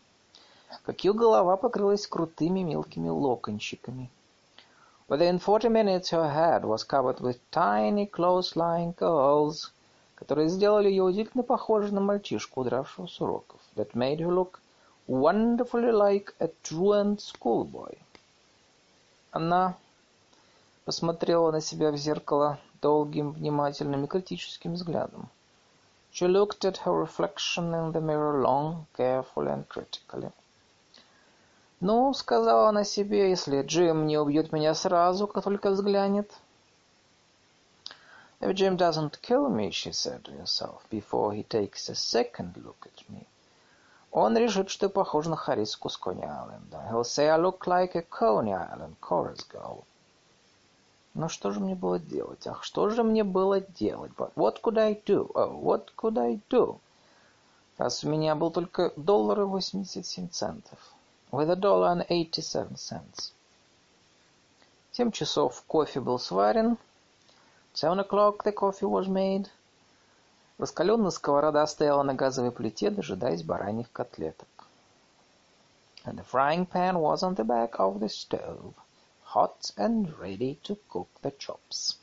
как 0.84 1.04
ее 1.04 1.12
голова 1.12 1.56
покрылась 1.56 2.06
крутыми 2.06 2.60
мелкими 2.60 3.08
локончиками. 3.08 4.10
Within 5.08 5.40
forty 5.40 5.68
minutes 5.68 6.10
her 6.10 6.32
head 6.32 6.64
was 6.64 6.84
covered 6.84 7.20
with 7.20 7.38
tiny 7.50 8.06
close-lying 8.06 8.94
curls, 8.94 9.72
которые 10.14 10.48
сделали 10.48 10.88
ее 10.88 11.02
удивительно 11.02 11.42
похожей 11.42 11.90
на 11.90 12.00
мальчишку, 12.00 12.60
удравшего 12.60 13.06
с 13.06 13.20
уроков. 13.20 13.60
That 13.74 13.92
made 13.94 14.18
her 14.18 14.32
look 14.32 14.60
wonderfully 15.08 15.90
like 15.90 16.34
a 16.38 16.48
truant 16.62 17.20
schoolboy. 17.20 17.98
Она 19.32 19.74
посмотрела 20.84 21.50
на 21.50 21.60
себя 21.60 21.90
в 21.90 21.96
зеркало 21.96 22.58
долгим, 22.80 23.32
внимательным 23.32 24.04
и 24.04 24.06
критическим 24.06 24.74
взглядом. 24.74 25.28
She 26.12 26.26
looked 26.26 26.64
at 26.64 26.78
her 26.84 26.92
reflection 26.92 27.72
in 27.74 27.92
the 27.92 28.00
mirror 28.00 28.40
long, 28.42 28.86
carefully 28.96 29.52
and 29.52 29.68
critically. 29.68 30.30
«Ну,— 31.80 32.12
сказала 32.14 32.68
она 32.68 32.84
себе,— 32.84 33.30
если 33.30 33.62
Джим 33.62 34.06
не 34.06 34.18
убьет 34.18 34.52
меня 34.52 34.75
сразу, 34.75 35.26
как 35.26 35.42
только 35.42 35.70
взглянет, 35.70 36.30
If 38.40 38.54
Jim 38.54 38.76
doesn't 38.76 39.20
kill 39.22 39.49
me, 39.49 39.70
she 39.70 39.90
said 39.92 40.25
to 40.25 40.32
herself, 40.32 40.82
before 40.90 41.32
he 41.32 41.42
takes 41.42 41.88
a 41.88 41.94
second 41.94 42.56
look 42.56 42.87
at 42.87 43.08
me, 43.08 43.26
он 44.12 44.37
решит, 44.37 44.68
что 44.68 44.90
похож 44.90 45.26
на 45.26 45.37
Хариску 45.37 45.88
с 45.88 45.99
Coney 45.99 46.25
Island. 46.25 46.70
He'll 46.90 47.04
say 47.04 47.28
I 47.28 47.37
look 47.37 47.66
like 47.66 47.94
a 47.94 48.02
Coney 48.02 48.52
Island 48.52 48.96
chorus 49.00 49.46
girl. 49.50 49.84
Ну 51.14 51.28
что 51.28 51.50
же 51.50 51.60
мне 51.60 51.75
было 51.75 51.99
делать? 51.99 52.46
Ах, 52.46 52.62
что 52.62 52.90
же 52.90 53.02
мне 53.02 53.25
было 53.25 53.60
делать? 53.60 54.12
But 54.16 54.32
what 54.34 54.60
could 54.62 54.78
I 54.78 55.00
do? 55.06 55.30
Oh, 55.34 55.58
what 55.58 55.88
could 55.96 56.18
I 56.18 56.40
do? 56.50 56.78
Раз 57.78 58.04
у 58.04 58.08
меня 58.08 58.34
был 58.34 58.50
только 58.50 58.92
доллар 58.96 59.40
и 59.40 59.44
87 59.44 60.28
центов. 60.28 60.78
With 61.30 61.50
a 61.50 61.56
dollar 61.56 61.92
and 61.92 62.06
87 62.08 62.76
cents. 62.76 63.32
Семь 64.92 65.12
часов 65.12 65.62
кофе 65.66 66.00
был 66.00 66.18
сварен, 66.18 66.76
Seven 67.72 68.00
o'clock 68.00 68.42
the 68.42 68.52
coffee 68.52 68.84
was 68.84 69.06
made. 69.06 69.49
Раскаленная 70.58 71.10
сковорода 71.10 71.64
стояла 71.66 72.02
на 72.02 72.14
газовой 72.14 72.50
плите, 72.50 72.90
дожидаясь 72.90 73.44
бараньих 73.44 73.90
котлеток. 73.92 74.49
And 76.04 76.18
the 76.18 76.25
frying 76.25 76.66
pan 76.66 76.99
was 76.99 77.22
on 77.22 77.37
the 77.37 77.44
back 77.44 77.78
of 77.78 78.00
the 78.00 78.08
stove, 78.08 78.75
hot 79.22 79.70
and 79.76 80.18
ready 80.18 80.58
to 80.64 80.76
cook 80.88 81.08
the 81.22 81.30
chops. 81.38 81.96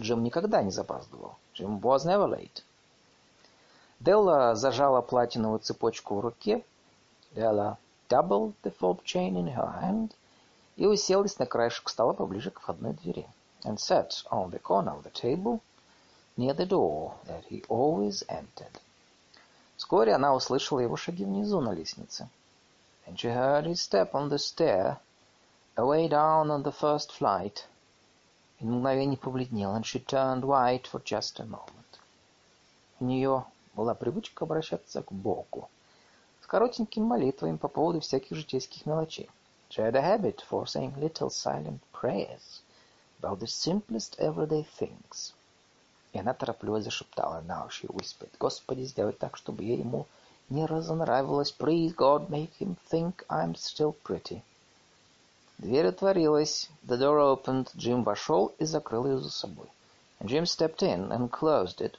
Джим 0.00 0.24
никогда 0.24 0.62
не 0.62 0.72
запаздывал. 0.72 1.36
Jim 1.54 1.80
was 1.80 2.04
never 2.04 2.26
late. 2.26 2.64
Делла 4.00 4.56
зажала 4.56 5.02
платиновую 5.02 5.60
цепочку 5.60 6.16
в 6.16 6.20
руке. 6.20 6.64
Della 7.34 7.78
doubled 8.09 8.53
the 8.63 8.71
fob 8.71 9.03
chain 9.03 9.35
in 9.35 9.47
her 9.47 9.81
hand 9.81 10.15
и 10.75 10.85
уселась 10.85 11.37
на 11.39 11.45
краешек 11.45 11.89
стола 11.89 12.13
поближе 12.13 12.51
к 12.51 12.59
входной 12.59 12.93
двери 12.93 13.27
and 13.63 13.77
sat 13.77 14.23
on 14.31 14.49
the 14.51 14.59
corner 14.59 14.95
of 14.95 15.03
the 15.03 15.11
table 15.11 15.61
near 16.37 16.53
the 16.53 16.65
door 16.65 17.13
that 17.25 17.43
he 17.49 17.63
always 17.67 18.23
entered. 18.27 18.79
Вскоре 19.77 20.13
она 20.13 20.33
услышала 20.33 20.79
его 20.79 20.95
шаги 20.95 21.25
внизу 21.25 21.61
на 21.61 21.71
лестнице. 21.71 22.29
And 23.05 23.17
she 23.17 23.29
heard 23.29 23.65
his 23.65 23.81
step 23.81 24.13
on 24.13 24.29
the 24.29 24.37
stair, 24.37 24.97
away 25.75 26.07
down 26.07 26.49
on 26.49 26.63
the 26.63 26.71
first 26.71 27.11
flight. 27.11 27.65
И 28.59 28.65
на 28.65 28.73
мгновение 28.73 29.17
побледнела, 29.17 29.77
and 29.77 29.83
she 29.83 29.99
turned 30.05 30.43
white 30.43 30.85
for 30.85 31.01
just 31.03 31.39
a 31.39 31.45
moment. 31.45 31.99
У 32.99 33.05
нее 33.05 33.45
была 33.73 33.93
привычка 33.93 34.45
обращаться 34.45 35.01
к 35.01 35.11
Богу 35.11 35.69
с 36.54 36.56
коротенькими 36.56 37.02
молитвами 37.02 37.56
по 37.56 37.66
поводу 37.66 37.98
всяких 37.98 38.36
житейских 38.36 38.86
мелочей. 38.86 39.28
She 39.70 39.82
had 39.82 39.96
a 39.96 40.00
habit 40.00 40.40
for 40.48 40.66
saying 40.66 40.94
little 41.00 41.28
silent 41.28 41.80
prayers 41.92 42.62
about 43.20 43.40
the 43.40 43.48
simplest 43.48 44.16
everyday 44.20 44.64
things. 44.78 45.32
И 46.12 46.18
она 46.20 46.32
торопливо 46.32 46.80
зашептала. 46.80 47.42
Now 47.48 47.68
she 47.68 47.88
whispered. 47.88 48.30
Господи, 48.38 48.84
сделай 48.84 49.14
так, 49.14 49.36
чтобы 49.36 49.64
я 49.64 49.74
ему 49.74 50.06
не 50.48 50.64
разонравилась. 50.64 51.50
Please, 51.50 51.92
God, 51.92 52.28
make 52.30 52.52
him 52.60 52.76
think 52.88 53.26
I'm 53.28 53.56
still 53.56 53.92
pretty. 54.04 54.40
Дверь 55.58 55.88
отворилась. 55.88 56.70
The 56.86 56.96
door 56.96 57.18
opened. 57.18 57.70
Джим 57.76 58.04
вошел 58.04 58.52
и 58.60 58.64
закрыл 58.64 59.06
ее 59.06 59.18
за 59.18 59.30
собой. 59.32 59.66
And 60.20 60.28
Jim 60.28 60.44
stepped 60.44 60.82
in 60.82 61.10
and 61.10 61.30
closed 61.30 61.80
it. 61.80 61.96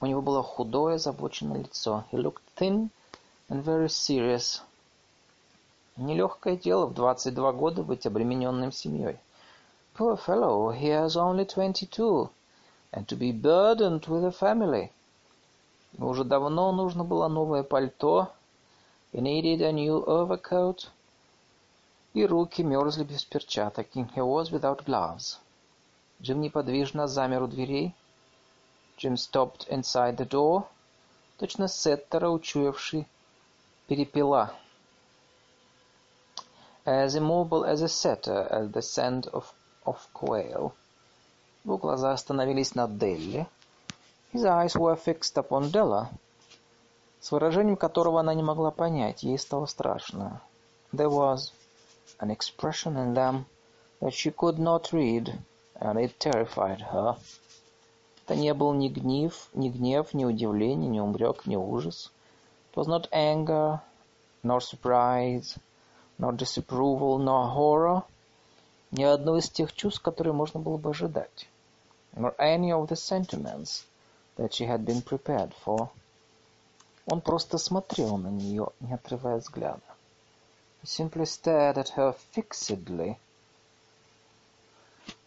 У 0.00 0.06
него 0.06 0.22
было 0.22 0.44
худое, 0.44 0.94
озабоченное 0.94 1.58
лицо. 1.58 2.04
He 2.12 2.18
looked 2.18 2.42
thin 2.54 2.90
and 3.52 3.62
very 3.62 3.88
serious. 3.90 4.62
Нелегкое 5.98 6.56
дело 6.56 6.86
в 6.86 6.94
22 6.94 7.52
года 7.52 7.82
быть 7.82 8.06
обремененным 8.06 8.72
семьей. 8.72 9.18
Poor 9.94 10.16
fellow, 10.16 10.72
he 10.72 10.88
has 10.88 11.16
only 11.16 11.44
twenty-two, 11.44 12.30
and 12.92 13.06
to 13.06 13.14
be 13.14 13.30
burdened 13.30 14.06
with 14.08 14.24
a 14.24 14.30
family. 14.30 14.90
Уже 15.98 16.24
давно 16.24 16.72
нужно 16.72 17.04
было 17.04 17.28
новое 17.28 17.62
пальто. 17.62 18.32
He 19.12 19.20
needed 19.20 19.60
a 19.60 19.70
new 19.70 20.02
overcoat. 20.06 20.88
И 22.14 22.24
руки 22.24 22.62
мерзли 22.62 23.04
без 23.04 23.22
перчаток. 23.22 23.86
He 23.94 24.06
was 24.16 24.50
without 24.50 24.82
gloves. 24.86 25.36
Джим 26.22 26.40
неподвижно 26.40 27.06
замер 27.06 27.42
у 27.42 27.46
дверей. 27.48 27.94
Jim 28.96 29.16
stopped 29.16 29.68
inside 29.68 30.16
the 30.16 30.26
door, 30.26 30.64
точно 31.36 31.68
сеттера, 31.68 32.30
учуявший 32.30 33.06
перепела. 33.88 34.54
As 36.84 37.14
immobile 37.14 37.64
as 37.64 37.82
a 37.82 37.88
setter 37.88 38.48
at 38.50 38.72
the 38.72 38.82
scent 38.82 39.28
of 39.32 39.52
of 39.84 39.98
quail. 40.12 40.72
Его 41.64 41.78
глаза 41.78 42.12
остановились 42.12 42.74
на 42.74 42.88
Делле. 42.88 43.46
His 44.32 44.44
eyes 44.44 44.74
were 44.74 44.96
fixed 44.96 45.36
upon 45.36 45.70
Della, 45.70 46.08
с 47.20 47.30
выражением 47.30 47.76
которого 47.76 48.20
она 48.20 48.34
не 48.34 48.42
могла 48.42 48.70
понять. 48.70 49.22
Ей 49.22 49.38
стало 49.38 49.66
страшно. 49.66 50.40
There 50.92 51.10
was 51.10 51.52
an 52.18 52.30
expression 52.30 52.96
in 52.96 53.14
them 53.14 53.44
that 54.00 54.12
she 54.12 54.30
could 54.30 54.58
not 54.58 54.92
read, 54.92 55.38
and 55.80 55.98
it 55.98 56.18
terrified 56.18 56.80
her. 56.92 57.16
Это 58.24 58.36
не 58.36 58.54
был 58.54 58.72
ни 58.72 58.88
гнев, 58.88 59.48
ни 59.52 59.68
гнев, 59.68 60.14
ни 60.14 60.24
удивление, 60.24 60.88
ни 60.88 61.00
умрек, 61.00 61.46
ни 61.46 61.56
ужас. 61.56 62.10
It 62.71 62.77
was 62.77 62.87
not 62.87 63.07
anger, 63.11 63.81
nor 64.43 64.61
surprise, 64.61 65.59
nor 66.17 66.31
disapproval, 66.31 67.19
nor 67.19 67.49
horror. 67.49 68.03
ни 68.91 69.03
одно 69.03 69.37
из 69.37 69.49
тех 69.49 69.73
чувств, 69.73 70.01
которые 70.01 70.33
можно 70.33 70.59
было 70.59 70.77
бы 70.77 70.91
ожидать. 70.91 71.47
Nor 72.15 72.35
any 72.37 72.71
of 72.71 72.87
the 72.87 72.95
sentiments 72.95 73.85
that 74.37 74.53
she 74.53 74.65
had 74.65 74.85
been 74.85 75.01
prepared 75.01 75.53
for. 75.65 75.89
Он 77.05 77.21
просто 77.21 77.57
смотрел 77.57 78.17
на 78.17 78.29
нее, 78.29 78.69
не 78.79 78.93
отрывая 78.93 79.37
взгляда. 79.39 79.81
He 80.81 80.87
simply 80.87 81.25
stared 81.25 81.77
at 81.77 81.95
her 81.97 82.15
fixedly. 82.33 83.17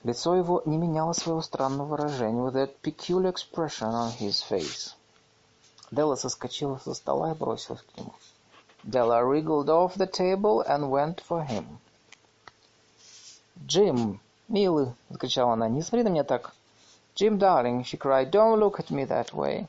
Лицо 0.02 0.34
его 0.34 0.62
не 0.64 0.78
меняло 0.78 1.12
своего 1.12 1.42
странного 1.42 1.96
выражения, 1.96 2.40
with 2.40 2.54
that 2.54 2.80
peculiar 2.80 3.30
expression 3.30 3.88
on 3.92 4.10
his 4.12 4.40
face. 4.40 4.94
Делла 5.95 6.15
соскочила 6.15 6.77
со 6.83 6.93
стола 6.93 7.31
и 7.31 7.35
бросилась 7.35 7.81
к 7.81 7.97
нему. 7.97 8.11
Della 8.83 9.23
wriggled 9.23 9.69
off 9.69 9.95
the 9.95 10.05
table 10.05 10.61
and 10.67 10.89
went 10.89 11.21
for 11.25 11.47
him. 11.47 11.79
«Джим, 13.65 14.19
милый!»— 14.49 14.93
закричала 15.09 15.53
она. 15.53 15.69
«Не 15.69 15.81
смотри 15.81 16.03
на 16.03 16.09
меня 16.09 16.25
так!» 16.25 16.53
«Jim, 17.15 17.37
darling!»— 17.37 17.83
she 17.85 17.97
cried. 17.97 18.29
«Don't 18.29 18.59
look 18.59 18.77
at 18.77 18.91
me 18.91 19.07
that 19.07 19.33
way!» 19.33 19.67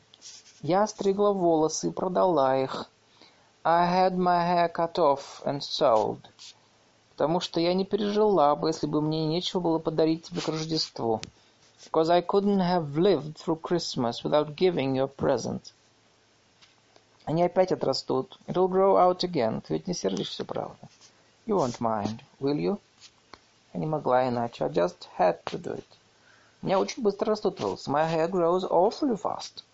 Я 0.63 0.89
стригла 0.89 1.33
волосы 1.33 1.91
и 1.91 1.93
продала 1.93 2.57
их. 2.57 2.91
I 3.65 3.87
had 3.87 4.17
my 4.17 4.43
hair 4.43 4.69
cut 4.69 4.99
off 4.99 5.45
and 5.45 5.61
sold. 5.61 6.19
Потому 7.11 7.39
что 7.39 7.61
я 7.61 7.73
не 7.73 7.85
пережила 7.85 8.57
бы, 8.57 8.71
если 8.71 8.89
бы 8.89 9.01
мне 9.01 9.27
нечего 9.27 9.61
было 9.61 9.79
подарить 9.79 10.25
тебе 10.25 10.41
к 10.41 10.49
Рождеству. 10.49 11.21
Because 11.85 12.11
I 12.11 12.21
couldn't 12.21 12.59
have 12.59 12.99
lived 12.99 13.37
through 13.37 13.61
Christmas 13.61 14.25
without 14.25 14.57
giving 14.57 14.97
you 14.97 15.05
a 15.05 15.07
present. 15.07 15.73
Они 17.27 17.43
опять 17.43 17.73
отрастут. 17.73 18.39
It'll 18.47 18.69
grow 18.69 18.97
out 18.97 19.25
again. 19.25 19.61
Ты 19.61 19.75
ведь 19.75 19.89
не 19.89 19.95
сердишься, 19.95 20.45
правда? 20.45 20.79
You 21.45 21.57
won't 21.57 21.81
mind, 21.81 22.21
will 22.41 22.57
you? 22.57 22.79
Я 23.75 23.81
не 23.81 23.87
могла 23.87 24.29
иначе. 24.29 24.65
I 24.65 24.69
just 24.69 25.09
had 25.19 25.43
to 25.47 25.61
do 25.61 25.77
it. 25.77 25.85
У 26.63 26.67
меня 26.67 26.79
очень 26.79 27.03
быстро 27.03 27.31
растут 27.31 27.61
волосы. 27.61 27.91
My 27.91 28.09
hair 28.09 28.31
grows 28.31 28.63
awfully 28.63 29.21
fast. 29.21 29.65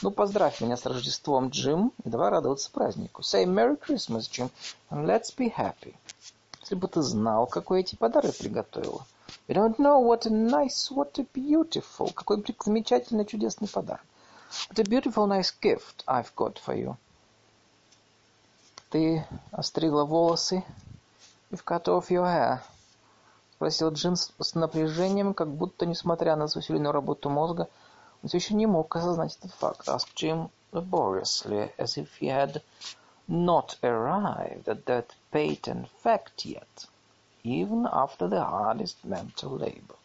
Ну, 0.00 0.10
поздравь 0.10 0.62
меня 0.62 0.78
с 0.78 0.86
Рождеством, 0.86 1.50
Джим, 1.50 1.92
и 2.04 2.08
давай 2.08 2.30
радоваться 2.30 2.70
празднику. 2.70 3.20
Say 3.20 3.44
Merry 3.44 3.78
Christmas, 3.78 4.22
Jim, 4.30 4.50
and 4.90 5.06
let's 5.06 5.34
be 5.36 5.54
happy. 5.54 5.94
Если 6.62 6.74
бы 6.74 6.88
ты 6.88 7.02
знал, 7.02 7.46
какой 7.46 7.80
я 7.80 7.84
тебе 7.84 7.98
подарок 7.98 8.34
приготовила. 8.34 9.06
You 9.46 9.54
don't 9.54 9.76
know 9.76 10.02
what 10.02 10.26
a 10.26 10.30
nice, 10.30 10.90
what 10.90 11.18
a 11.18 11.26
beautiful, 11.34 12.12
какой 12.14 12.42
замечательный, 12.64 13.26
чудесный 13.26 13.68
подарок. 13.68 14.02
What 14.68 14.78
a 14.78 14.84
beautiful, 14.84 15.26
nice 15.26 15.50
gift 15.50 16.04
I've 16.06 16.34
got 16.36 16.58
for 16.58 16.74
you. 16.74 16.96
Ты 18.90 19.26
остригла 19.50 20.04
волосы. 20.04 20.64
You've 21.50 21.64
cut 21.64 21.88
off 21.88 22.10
your 22.10 22.26
hair. 22.26 22.62
Спросил 23.56 23.92
Джин 23.92 24.16
с 24.16 24.54
напряжением, 24.54 25.34
как 25.34 25.48
будто, 25.48 25.86
несмотря 25.86 26.36
на 26.36 26.44
усиленную 26.44 26.92
работу 26.92 27.30
мозга, 27.30 27.68
он 28.22 28.28
все 28.28 28.38
еще 28.38 28.54
не 28.54 28.66
мог 28.66 28.94
осознать 28.94 29.36
этот 29.38 29.52
факт. 29.52 29.88
Asked 29.88 30.14
Jim 30.14 30.50
laboriously, 30.72 31.72
as 31.78 31.96
if 31.96 32.08
he 32.20 32.28
had 32.28 32.62
not 33.28 33.76
arrived 33.82 34.68
at 34.68 34.84
that 34.86 35.14
patent 35.32 35.88
fact 36.02 36.44
yet, 36.44 36.86
even 37.42 37.86
after 37.86 38.28
the 38.28 38.44
hardest 38.44 39.04
mental 39.04 39.56
labor. 39.58 39.96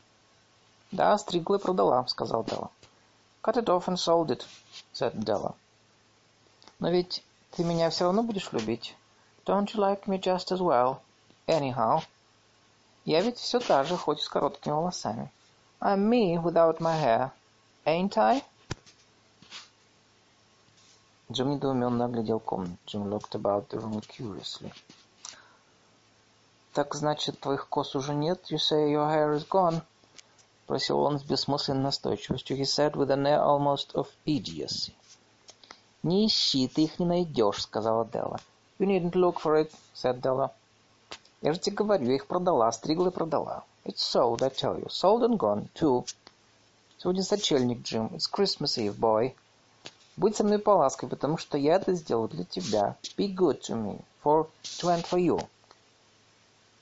«Да, 0.91 1.17
стригла 1.17 1.57
и 1.57 1.59
продала»,— 1.59 2.05
сказал 2.07 2.43
Делла. 2.43 2.71
«Cut 3.42 3.56
it 3.56 3.68
off 3.68 3.88
and 3.88 3.98
sold 3.98 4.30
it», — 4.30 4.92
said 4.94 5.22
Della. 5.24 5.54
«Но 6.80 6.90
ведь 6.90 7.22
ты 7.52 7.62
меня 7.62 7.90
все 7.90 8.04
равно 8.04 8.22
будешь 8.22 8.52
любить. 8.52 8.96
Don't 9.44 9.72
you 9.72 9.78
like 9.78 10.06
me 10.06 10.18
just 10.18 10.50
as 10.50 10.60
well? 10.60 11.00
Anyhow. 11.46 12.02
Я 13.04 13.20
ведь 13.20 13.38
все 13.38 13.60
та 13.60 13.84
же, 13.84 13.96
хоть 13.96 14.20
и 14.20 14.22
с 14.22 14.28
короткими 14.28 14.72
волосами. 14.72 15.30
I'm 15.80 16.08
me 16.08 16.38
without 16.42 16.80
my 16.80 16.98
hair. 16.98 17.30
Ain't 17.84 18.16
I?» 18.16 18.42
Джим 21.30 21.50
недоуменно 21.50 22.06
оглядел 22.06 22.40
комнату. 22.40 22.78
Джим 22.87 23.08
looked 23.08 23.34
about 23.34 23.68
the 23.68 23.78
room 23.78 24.00
curiously. 24.00 24.72
«Так, 26.72 26.94
значит, 26.94 27.38
твоих 27.40 27.68
кос 27.68 27.94
уже 27.94 28.14
нет? 28.14 28.50
You 28.50 28.58
say 28.58 28.90
your 28.90 29.08
hair 29.08 29.34
is 29.34 29.46
gone?» 29.46 29.82
Спросил 30.69 30.99
он 30.99 31.17
с 31.17 31.23
бессмысленной 31.23 31.82
настойчивостью. 31.82 32.55
He 32.55 32.62
said 32.62 32.93
with 32.93 33.10
an 33.10 33.25
air 33.25 33.41
almost 33.41 33.91
of 33.95 34.05
idiocy. 34.27 34.93
«Не 36.03 36.27
ищи, 36.27 36.67
ты 36.67 36.84
их 36.84 36.99
не 36.99 37.08
найдешь»,— 37.08 37.62
сказала 37.63 38.05
Делла. 38.05 38.39
«You 38.77 38.86
needn't 38.86 39.13
look 39.13 39.41
for 39.41 39.60
it»,— 39.60 39.71
said 39.95 40.21
Della. 40.21 40.51
«Я 41.41 41.53
же 41.53 41.60
тебе 41.60 41.75
говорю, 41.75 42.12
их 42.12 42.27
продала, 42.27 42.71
стригла 42.71 43.08
и 43.08 43.12
продала». 43.12 43.63
«It's 43.84 43.97
sold, 43.97 44.43
I 44.43 44.49
tell 44.49 44.79
you. 44.79 44.86
Sold 44.89 45.23
and 45.23 45.38
gone, 45.38 45.69
too». 45.73 46.05
«Сегодня 46.99 47.23
сочельник, 47.23 47.82
Джим. 47.82 48.12
It's 48.13 48.29
Christmas 48.32 48.77
Eve, 48.77 48.95
boy». 48.95 49.34
Будь 50.17 50.36
со 50.36 50.43
мной 50.43 50.60
полаской, 50.60 51.10
потому 51.10 51.39
что 51.39 51.58
я 51.58 51.77
это 51.77 51.95
сделал 51.95 52.27
для 52.27 52.43
тебя. 52.43 52.95
Be 53.17 53.36
good 53.36 53.62
to 53.62 53.75
me, 53.75 54.03
for 54.23 54.47
to 54.62 54.95
and 54.95 55.03
for 55.03 55.19
you. 55.19 55.43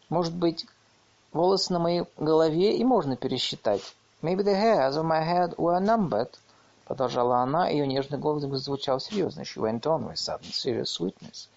Может 0.10 0.34
быть, 0.36 0.66
волосы 1.38 1.72
на 1.72 1.80
моей 1.80 2.04
голове 2.18 2.76
и 2.76 2.84
можно 2.84 3.16
пересчитать. 3.16 3.96
Maybe 4.22 4.44
the 4.44 4.56
hairs 4.56 4.98
of 4.98 5.06
my 5.06 5.22
head 5.24 5.56
were 5.58 5.80
numbered. 5.80 6.32
Продолжала 6.86 7.38
она, 7.38 7.70
ее 7.70 7.86
нежный 7.86 8.18
голос 8.18 8.44
звучал 8.64 9.00
серьезно. 9.00 9.42
She 9.42 9.62
went 9.62 9.82
on 9.82 10.08
with 10.08 10.18
sudden 10.18 10.52
serious 10.52 10.90
sweetness. 10.90 11.48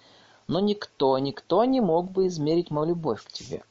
Но 0.47 0.61
никто, 0.61 1.19
никто 1.19 1.64
не 1.64 1.81
мог 1.81 2.11
бы 2.11 2.27
измерить 2.27 2.71
мою 2.71 2.88
любовь 2.88 3.25
к 3.25 3.33
тебе. 3.33 3.62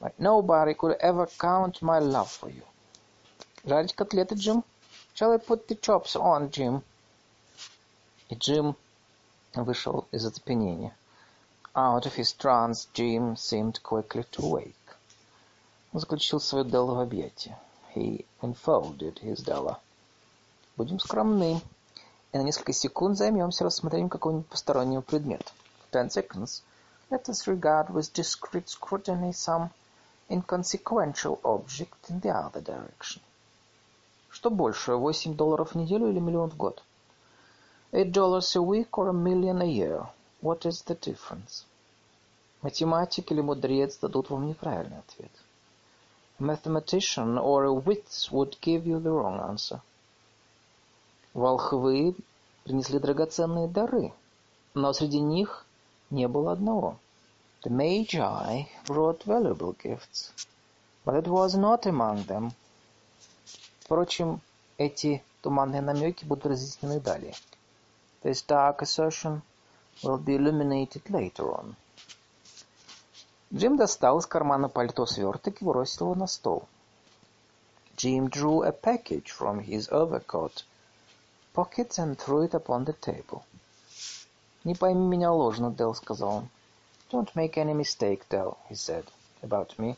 But 0.00 0.14
nobody 0.18 0.74
could 0.74 0.96
ever 1.00 1.28
count 1.38 1.82
my 1.82 2.00
love 2.00 2.28
for 2.28 2.48
you. 2.48 2.62
Жарить 3.64 3.94
котлеты, 3.94 4.36
Джим? 4.36 4.64
Shall 5.14 5.32
I 5.32 5.38
put 5.38 5.66
the 5.66 5.74
chops 5.74 6.14
on, 6.14 6.50
Jim? 6.50 6.82
И 8.28 8.34
Джим 8.36 8.76
вышел 9.54 10.06
из 10.12 10.24
оцепенения. 10.24 10.96
Out 11.74 12.06
of 12.06 12.14
his 12.14 12.32
trance, 12.32 12.86
Jim 12.94 13.36
seemed 13.36 13.82
quickly 13.82 14.24
to 14.30 14.46
wake. 14.46 14.77
Заключил 15.92 16.38
свою 16.38 16.64
Делла 16.64 16.94
в 16.94 17.00
объятия. 17.00 17.58
He 17.94 18.26
enfolded 18.42 19.22
his 19.22 19.36
Della. 19.36 19.78
Будем 20.76 21.00
скромны. 21.00 21.60
И 22.32 22.38
на 22.38 22.42
несколько 22.42 22.72
секунд 22.72 23.16
займемся 23.16 23.64
рассмотрением 23.64 24.10
какого-нибудь 24.10 24.46
постороннего 24.46 25.00
предмета. 25.00 25.50
Ten 25.90 26.08
seconds. 26.08 26.62
Let 27.10 27.26
us 27.28 27.46
regard 27.46 27.88
with 27.88 28.12
discreet 28.12 28.68
scrutiny 28.68 29.32
some 29.32 29.70
inconsequential 30.28 31.40
object 31.42 32.10
in 32.10 32.20
the 32.20 32.30
other 32.30 32.62
direction. 32.62 33.22
Что 34.28 34.50
больше, 34.50 34.94
8 34.94 35.34
долларов 35.34 35.72
в 35.72 35.74
неделю 35.74 36.10
или 36.10 36.20
миллион 36.20 36.50
в 36.50 36.56
год? 36.56 36.82
Eight 37.92 38.12
dollars 38.12 38.54
a 38.54 38.60
week 38.60 38.90
or 38.92 39.08
a 39.08 39.12
million 39.14 39.62
a 39.62 39.66
year? 39.66 40.06
What 40.42 40.66
is 40.66 40.84
the 40.84 40.94
difference? 41.00 41.64
Математик 42.60 43.32
или 43.32 43.40
мудрец 43.40 43.96
дадут 43.96 44.28
вам 44.28 44.46
неправильный 44.46 44.98
ответ. 44.98 45.30
A 46.39 46.43
mathematician 46.43 47.37
or 47.37 47.63
a 47.63 47.73
wit 47.73 48.27
would 48.31 48.59
give 48.61 48.85
you 48.87 48.99
the 48.99 49.11
wrong 49.11 49.39
answer. 49.39 49.81
Волхвы 51.33 52.15
принесли 52.63 52.99
драгоценные 52.99 53.67
дары, 53.67 54.13
но 54.73 54.93
среди 54.93 55.19
них 55.19 55.65
не 56.09 56.27
было 56.27 56.51
одного. 56.51 56.97
The 57.63 57.69
Magi 57.69 58.67
brought 58.85 59.23
valuable 59.23 59.73
gifts, 59.81 60.31
but 61.05 61.15
it 61.15 61.27
was 61.27 61.55
not 61.55 61.85
among 61.85 62.25
them. 62.25 62.51
Впрочем, 63.79 64.41
эти 64.77 65.23
туманные 65.41 65.81
намеки 65.81 66.25
будут 66.25 66.47
разъяснены 66.47 66.99
далее. 66.99 67.33
This 68.21 68.41
dark 68.45 68.81
assertion 68.81 69.41
will 70.03 70.17
be 70.17 70.35
illuminated 70.35 71.09
later 71.09 71.51
on. 71.51 71.75
Джим 73.52 73.76
достал 73.76 74.18
из 74.18 74.26
кармана 74.26 74.68
пальто 74.68 75.06
сверток 75.06 75.62
и 75.62 75.64
бросил 75.64 76.06
его 76.06 76.14
на 76.14 76.26
стол. 76.26 76.68
Jim 77.96 78.28
drew 78.28 78.62
a 78.62 78.72
package 78.72 79.30
from 79.30 79.64
his 79.64 79.88
overcoat 79.88 80.64
pocket 81.54 81.98
and 81.98 82.16
threw 82.16 82.42
it 82.44 82.52
upon 82.52 82.84
the 82.84 82.94
table. 83.00 83.42
«Не 84.64 84.74
пойми 84.74 85.06
меня 85.06 85.32
ложно, 85.32 85.70
Дэл»,— 85.70 85.94
сказал 85.96 86.28
он. 86.28 86.48
«Don't 87.10 87.32
make 87.34 87.54
any 87.54 87.72
mistake, 87.72 88.28
Dell», 88.28 88.58
he 88.68 88.74
said, 88.74 89.06
«about 89.42 89.78
me». 89.78 89.96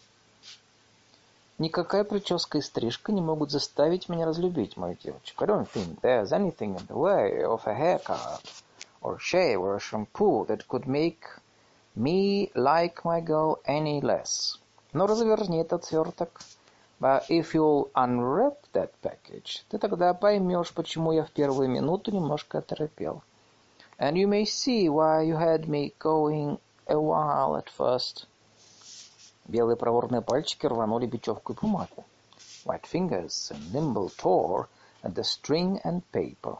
Никакая 1.59 2.05
прическа 2.05 2.59
и 2.59 2.63
стрижка 2.63 3.13
не 3.13 3.21
могут 3.21 3.51
заставить 3.51 4.09
меня 4.09 4.27
разлюбить 4.27 4.77
мою 4.77 4.97
девочку. 5.03 5.45
I 5.45 5.49
don't 5.49 5.69
think 5.69 6.01
there's 6.01 6.31
anything 6.31 6.77
in 6.77 6.87
the 6.87 6.97
way 6.97 7.43
of 7.43 7.67
a 7.67 7.75
haircut, 7.75 8.63
or 9.03 9.19
shave, 9.19 9.61
or 9.61 9.75
a 9.75 9.81
shampoo 9.81 10.47
that 10.47 10.69
could 10.69 10.87
make 10.87 11.25
me 12.00 12.52
like 12.56 13.04
my 13.04 13.22
girl 13.22 13.60
any 13.66 14.02
less. 14.02 14.60
Но 14.94 15.08
разверни 15.08 15.62
этот 15.62 15.86
сверток. 15.86 16.42
But 17.00 17.30
if 17.30 17.54
you'll 17.54 17.92
unwrap 17.94 18.58
that 18.74 18.92
package, 19.02 19.66
ты 19.70 19.78
тогда 19.78 20.14
поймешь, 20.14 20.74
почему 20.74 21.12
я 21.12 21.26
в 21.26 21.32
первую 21.32 21.70
минуту 21.70 22.12
немножко 22.12 22.60
оторопел. 22.60 23.22
And 23.98 24.18
you 24.18 24.28
may 24.28 24.46
see 24.46 24.88
why 24.90 25.24
you 25.24 25.36
had 25.36 25.68
me 25.68 25.94
going 26.00 26.58
a 26.88 26.98
while 26.98 27.58
at 27.58 27.70
first. 27.70 28.28
Белые 29.48 29.76
проворные 29.76 30.22
пальчики 30.22 30.66
рванули 30.66 31.06
бечевку 31.06 31.54
и 31.54 31.56
бумагу. 31.56 32.06
White 32.66 32.86
fingers 32.92 33.52
and 33.52 33.74
nimble 33.74 34.10
tore 34.18 34.68
at 35.04 35.14
the 35.14 35.24
string 35.24 35.80
and 35.84 36.02
paper. 36.12 36.58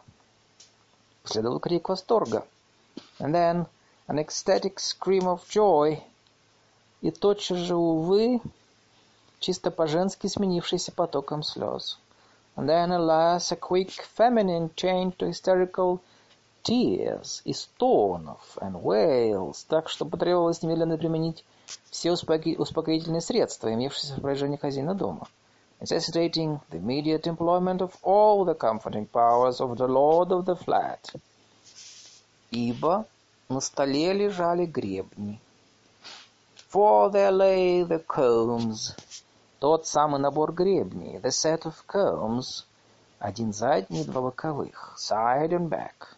Последовал 1.22 1.58
крик 1.60 1.88
восторга. 1.88 2.46
And 3.18 3.34
then 3.34 3.66
an 4.11 4.19
ecstatic 4.19 4.77
scream 4.77 5.25
of 5.25 5.47
joy. 5.49 5.97
И 7.01 7.11
тотчас 7.11 7.59
же, 7.59 7.75
увы, 7.75 8.41
чисто 9.39 9.71
по-женски 9.71 10.27
сменившийся 10.27 10.91
потоком 10.91 11.43
слез. 11.43 11.97
And 12.57 12.67
then, 12.67 12.91
alas, 12.91 13.53
a 13.53 13.55
quick 13.55 13.91
feminine 14.17 14.69
change 14.75 15.15
to 15.17 15.27
hysterical 15.27 16.01
tears 16.61 17.41
и 17.45 17.53
стонов 17.53 18.57
and 18.57 18.83
wails, 18.83 19.65
так 19.69 19.87
что 19.87 20.05
потребовалось 20.05 20.61
немедленно 20.61 20.97
применить 20.97 21.45
все 21.89 22.11
успокоительные 22.11 23.21
средства, 23.21 23.73
имевшиеся 23.73 24.11
в 24.11 24.15
распоряжении 24.17 24.57
хозяина 24.57 24.93
дома, 24.93 25.29
necessitating 25.79 26.59
the 26.69 26.79
immediate 26.79 27.23
employment 27.23 27.79
of 27.79 27.93
all 28.03 28.43
the 28.43 28.55
comforting 28.55 29.07
powers 29.07 29.61
of 29.61 29.77
the 29.77 29.87
lord 29.87 30.33
of 30.33 30.43
the 30.43 30.55
flat. 30.55 31.15
Ибо 32.51 33.05
на 33.51 33.61
столе 33.61 34.13
лежали 34.13 34.65
гребни. 34.65 35.39
For 36.71 37.11
there 37.11 37.31
lay 37.31 37.83
the 37.83 38.03
combs, 38.05 38.95
тот 39.59 39.85
самый 39.85 40.19
набор 40.19 40.53
гребней, 40.53 41.17
the 41.17 41.31
set 41.31 41.63
of 41.63 41.75
combs, 41.85 42.65
один 43.19 43.53
задний, 43.53 44.03
два 44.05 44.21
боковых, 44.21 44.95
side 44.97 45.49
and 45.49 45.69
back, 45.69 46.15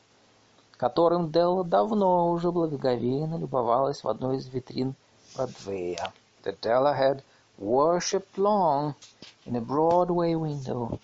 которым 0.77 1.31
Делла 1.31 1.63
давно 1.63 2.29
уже 2.29 2.51
благоговейно 2.51 3.37
любовалась 3.37 4.03
в 4.03 4.07
одной 4.07 4.37
из 4.37 4.47
витрин 4.47 4.95
Broadway 5.35 5.97
that 6.43 6.61
Della 6.61 6.93
had 6.93 7.23
worshipped 7.57 8.37
long 8.37 8.93
in 9.45 9.55
a 9.55 9.61
Broadway 9.61 10.35
window. 10.35 10.99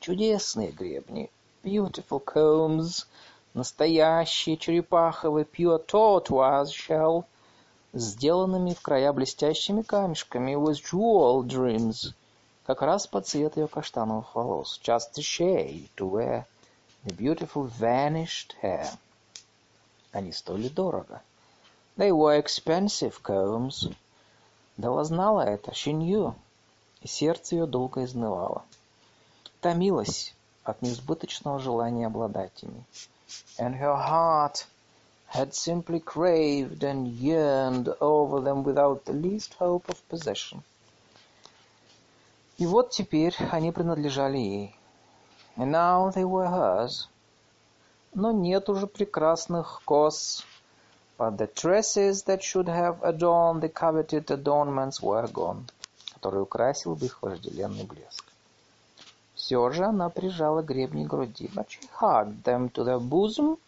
Чудесные 0.00 0.70
гребни, 0.72 1.30
beautiful 1.64 2.20
combs, 2.20 3.06
настоящие 3.54 4.56
черепаховые 4.56 5.44
pure 5.44 5.84
tortoise 5.86 6.70
shell, 6.70 7.24
сделанными 7.92 8.72
в 8.72 8.80
края 8.80 9.12
блестящими 9.12 9.82
камешками, 9.82 10.54
with 10.54 10.80
jewel 10.82 11.42
dreams, 11.44 12.14
как 12.64 12.82
раз 12.82 13.06
под 13.06 13.26
цвет 13.26 13.56
ее 13.56 13.68
каштановых 13.68 14.34
волос, 14.34 14.80
just 14.82 15.18
a 15.18 15.22
shade 15.22 15.88
to 15.96 16.08
wear 16.08 16.46
the 17.04 17.14
beautiful 17.14 17.70
vanished 17.78 18.54
hair. 18.62 18.88
Они 20.12 20.32
стоили 20.32 20.68
дорого. 20.68 21.22
They 21.96 22.10
were 22.10 22.38
expensive 22.38 23.20
combs. 23.22 23.92
Дала 24.78 25.04
знала 25.04 25.42
это, 25.42 25.72
she 25.72 25.92
knew, 25.92 26.34
и 27.02 27.08
сердце 27.08 27.56
ее 27.56 27.66
долго 27.66 28.04
изнывало. 28.04 28.62
Томилась 29.60 30.34
от 30.64 30.80
неизбыточного 30.80 31.58
желания 31.58 32.06
обладать 32.06 32.62
ими. 32.62 32.84
And 33.59 33.75
her 33.75 33.95
heart 33.95 34.65
had 35.27 35.53
simply 35.53 35.99
craved 35.99 36.83
and 36.83 37.07
yearned 37.07 37.89
over 37.99 38.41
them 38.41 38.63
without 38.63 39.05
the 39.05 39.13
least 39.13 39.53
hope 39.55 39.89
of 39.89 40.07
possession. 40.09 40.63
И 42.57 42.65
вот 42.65 42.91
теперь 42.91 43.35
они 43.51 43.71
принадлежали 43.71 44.37
ей. 44.37 44.75
And 45.57 45.71
now 45.71 46.11
they 46.11 46.23
were 46.23 46.47
hers. 46.47 47.07
Но 48.13 48.31
нет 48.31 48.69
уже 48.69 48.87
прекрасных 48.87 49.81
кос, 49.85 50.43
but 51.17 51.37
the 51.37 51.47
tresses 51.47 52.23
that 52.23 52.41
should 52.41 52.67
have 52.67 53.01
adorned 53.03 53.61
the 53.61 53.69
coveted 53.69 54.31
adornments 54.31 55.01
were 55.01 55.27
gone, 55.27 55.69
который 56.13 56.41
украсил 56.41 56.95
бы 56.95 57.05
их 57.05 57.21
вожделенный 57.21 57.83
блеск. 57.83 58.23
Все 59.42 59.70
же 59.70 59.84
она 59.86 60.08
прижала 60.08 60.62
гребни 60.62 61.04
груди, 61.04 61.50
but 61.52 61.66
she 61.66 61.80
hugged 61.98 62.44
them 62.44 62.70
to 62.70 62.84
the 62.84 63.00
bosom, 63.00 63.58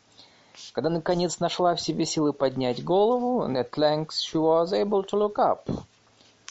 когда 0.73 0.89
наконец 0.89 1.41
нашла 1.41 1.75
в 1.75 1.81
себе 1.81 2.07
силы 2.07 2.33
поднять 2.33 2.85
голову, 2.85 3.43
and 3.43 3.57
at 3.57 3.73
length 3.73 4.13
she 4.13 4.41
was 4.41 4.73
able 4.73 5.05
to 5.05 5.19
look 5.19 5.35
up, 5.35 5.69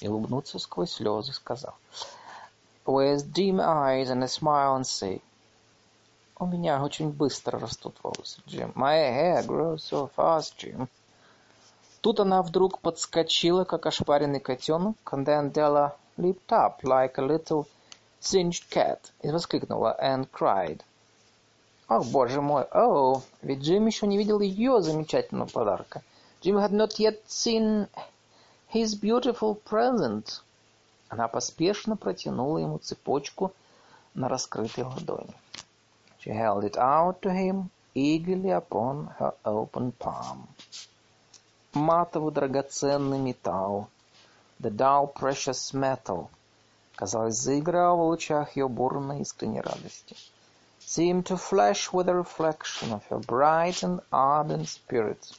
и 0.02 0.10
улыбнуться 0.10 0.60
сквозь 0.60 0.92
слезы, 0.92 1.32
сказал, 1.32 1.74
with 2.86 3.32
dim 3.32 3.62
eyes 3.62 4.10
and 4.10 4.24
a 4.24 4.28
smile 4.28 4.76
and 4.76 4.84
say, 4.84 5.22
у 6.38 6.46
меня 6.46 6.84
очень 6.84 7.10
быстро 7.10 7.58
растут 7.58 7.96
волосы, 8.04 8.42
Джим. 8.46 8.74
My 8.76 8.98
hair 8.98 9.46
grows 9.46 9.90
so 9.90 10.12
fast, 10.14 10.58
Jim. 10.58 10.90
Тут 12.02 12.20
она 12.20 12.42
вдруг 12.42 12.80
подскочила, 12.80 13.64
как 13.64 13.86
ошпаренный 13.86 14.42
котенок, 14.42 14.98
and 15.06 15.26
then 15.26 15.54
Della 15.54 15.94
leaped 16.18 16.52
up 16.52 16.84
like 16.84 17.18
a 17.18 17.26
little 17.26 17.66
singed 18.24 18.70
cat, 18.70 19.12
и 19.22 19.30
воскликнула, 19.30 19.98
and 20.02 20.30
cried. 20.32 20.82
Ах, 21.90 22.06
боже 22.06 22.42
мой, 22.42 22.66
oh, 22.72 23.22
ведь 23.42 23.60
Джим 23.60 23.86
еще 23.88 24.08
не 24.08 24.18
видел 24.18 24.40
ее 24.40 24.82
замечательного 24.82 25.50
подарка. 25.50 26.02
Jim 26.42 26.56
had 26.56 26.72
not 26.72 26.98
yet 27.00 27.22
seen 27.28 27.88
his 28.74 28.96
beautiful 28.96 29.56
present. 29.56 30.42
Она 31.10 31.28
поспешно 31.28 31.98
протянула 31.98 32.60
ему 32.60 32.78
цепочку 32.78 33.52
на 34.14 34.30
раскрытой 34.30 34.86
ладони. 34.86 35.36
She 36.20 36.32
held 36.32 36.64
it 36.64 36.78
out 36.78 37.22
to 37.22 37.30
him 37.30 37.70
eagerly 37.94 38.52
upon 38.52 39.14
her 39.20 39.34
open 39.44 39.92
palm. 39.92 40.48
Матовый 41.74 42.32
драгоценный 42.32 43.20
металл, 43.20 43.90
the 44.62 44.70
dull 44.70 45.08
precious 45.08 45.74
metal, 45.74 46.30
казалось, 46.96 47.40
заиграл 47.40 47.98
в 47.98 48.02
лучах 48.02 48.56
ее 48.56 48.68
бурной 48.68 49.22
искренней 49.22 49.62
радости. 49.62 50.16
seemed 50.86 51.26
to 51.26 51.38
flash 51.38 51.92
with 51.94 52.08
a 52.10 52.14
reflection 52.14 52.92
of 52.92 53.04
her 53.06 53.18
bright 53.18 53.82
and 53.82 54.02
ardent 54.12 54.68
spirit. 54.68 55.32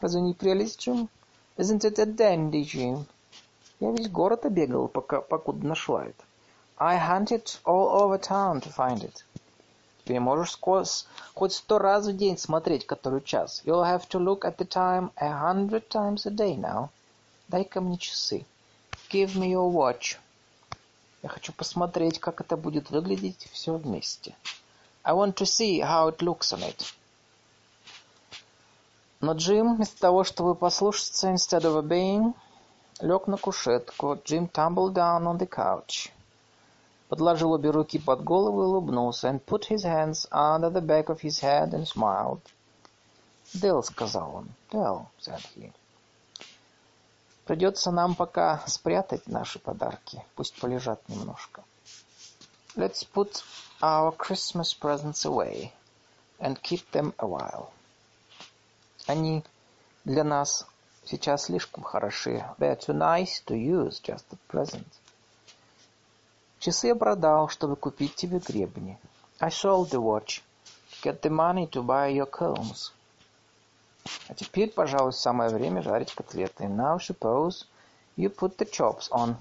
Разве 0.00 0.20
не 0.20 0.32
прелесть, 0.32 0.80
Джим? 0.80 1.08
Isn't 1.58 1.84
it 1.84 1.98
a 1.98 2.06
dandy, 2.06 2.64
Jim? 2.64 3.04
Я 3.80 3.90
весь 3.90 4.08
город 4.08 4.46
обегал, 4.46 4.88
пока, 4.88 5.20
покуда 5.20 5.66
нашла 5.66 6.06
это. 6.06 6.24
I 6.78 6.96
hunted 6.96 7.58
all 7.64 7.90
over 8.00 8.18
town 8.18 8.62
to 8.62 8.72
find 8.74 9.02
it. 9.02 9.24
Ты 10.04 10.18
можешь 10.18 10.52
сквозь, 10.52 11.06
хоть 11.34 11.52
сто 11.52 11.78
раз 11.78 12.06
в 12.06 12.16
день 12.16 12.38
смотреть, 12.38 12.86
который 12.86 13.20
час. 13.20 13.62
You'll 13.66 13.84
have 13.84 14.08
to 14.08 14.18
look 14.18 14.44
at 14.44 14.56
the 14.56 14.66
time 14.66 15.10
a 15.16 15.30
hundred 15.30 15.88
times 15.88 16.24
a 16.24 16.30
day 16.30 16.56
now. 16.56 16.88
Дай-ка 17.48 17.80
мне 17.80 17.98
часы. 17.98 18.46
Give 19.10 19.34
me 19.36 19.50
your 19.50 19.70
watch. 19.70 20.16
Я 21.22 21.28
хочу 21.28 21.52
посмотреть, 21.52 22.18
как 22.18 22.40
это 22.40 22.56
будет 22.56 22.90
выглядеть 22.90 23.48
все 23.52 23.74
вместе. 23.74 24.34
I 25.02 25.14
want 25.14 25.34
to 25.36 25.44
see 25.44 25.80
how 25.80 26.08
it 26.08 26.18
looks 26.18 26.52
on 26.52 26.62
it. 26.62 26.94
Но 29.20 29.34
Джим, 29.34 29.76
вместо 29.76 30.00
того, 30.00 30.24
чтобы 30.24 30.54
послушаться, 30.54 31.30
instead 31.30 31.62
of 31.62 31.76
obeying, 31.76 32.34
лег 33.00 33.26
на 33.26 33.36
кушетку. 33.36 34.18
Джим 34.24 34.46
tumbled 34.48 34.94
down 34.94 35.24
on 35.24 35.38
the 35.38 35.46
couch. 35.46 36.10
Подложил 37.08 37.52
обе 37.52 37.70
руки 37.70 37.98
под 37.98 38.24
голову 38.24 38.62
и 38.62 38.66
улыбнулся, 38.66 39.28
and 39.28 39.44
put 39.44 39.68
his 39.68 39.84
hands 39.84 40.26
under 40.30 40.70
the 40.70 40.80
back 40.80 41.08
of 41.08 41.20
his 41.20 41.40
head 41.40 41.74
and 41.74 41.86
smiled. 41.86 42.40
«Дэл»,— 43.52 43.82
сказал 43.84 44.36
он,— 44.36 44.48
«Дэл»,— 44.70 45.06
said 45.18 45.40
he. 45.54 45.72
«Придется 47.50 47.90
нам 47.90 48.14
пока 48.14 48.62
спрятать 48.68 49.26
наши 49.26 49.58
подарки, 49.58 50.24
пусть 50.36 50.54
полежат 50.60 51.00
немножко». 51.08 51.64
Let's 52.76 53.04
put 53.12 53.42
our 53.82 54.16
Christmas 54.16 54.72
presents 54.72 55.24
away 55.24 55.72
and 56.38 56.62
keep 56.62 56.88
them 56.92 57.12
a 57.18 57.26
while. 57.26 57.70
Они 59.08 59.42
для 60.04 60.22
нас 60.22 60.64
сейчас 61.04 61.46
слишком 61.46 61.82
хороши. 61.82 62.46
They're 62.60 62.78
too 62.78 62.96
nice 62.96 63.42
to 63.46 63.56
use 63.56 64.00
just 64.00 64.26
at 64.30 64.38
present. 64.48 64.86
Часы 66.60 66.86
я 66.86 66.94
продал, 66.94 67.48
чтобы 67.48 67.74
купить 67.74 68.14
тебе 68.14 68.38
гребни. 68.38 68.96
I 69.40 69.48
sold 69.48 69.90
the 69.90 70.00
watch 70.00 70.40
to 70.92 71.02
get 71.02 71.20
the 71.22 71.30
money 71.30 71.68
to 71.70 71.82
buy 71.82 72.10
your 72.10 72.30
combs. 72.30 72.92
А 74.28 74.34
теперь, 74.34 74.70
пожалуй, 74.70 75.12
самое 75.12 75.50
время 75.50 75.82
жарить 75.82 76.14
котлеты. 76.14 76.64
Now 76.64 76.98
suppose 76.98 77.66
you 78.16 78.34
put 78.34 78.56
the 78.56 78.70
chops 78.70 79.10
on. 79.10 79.36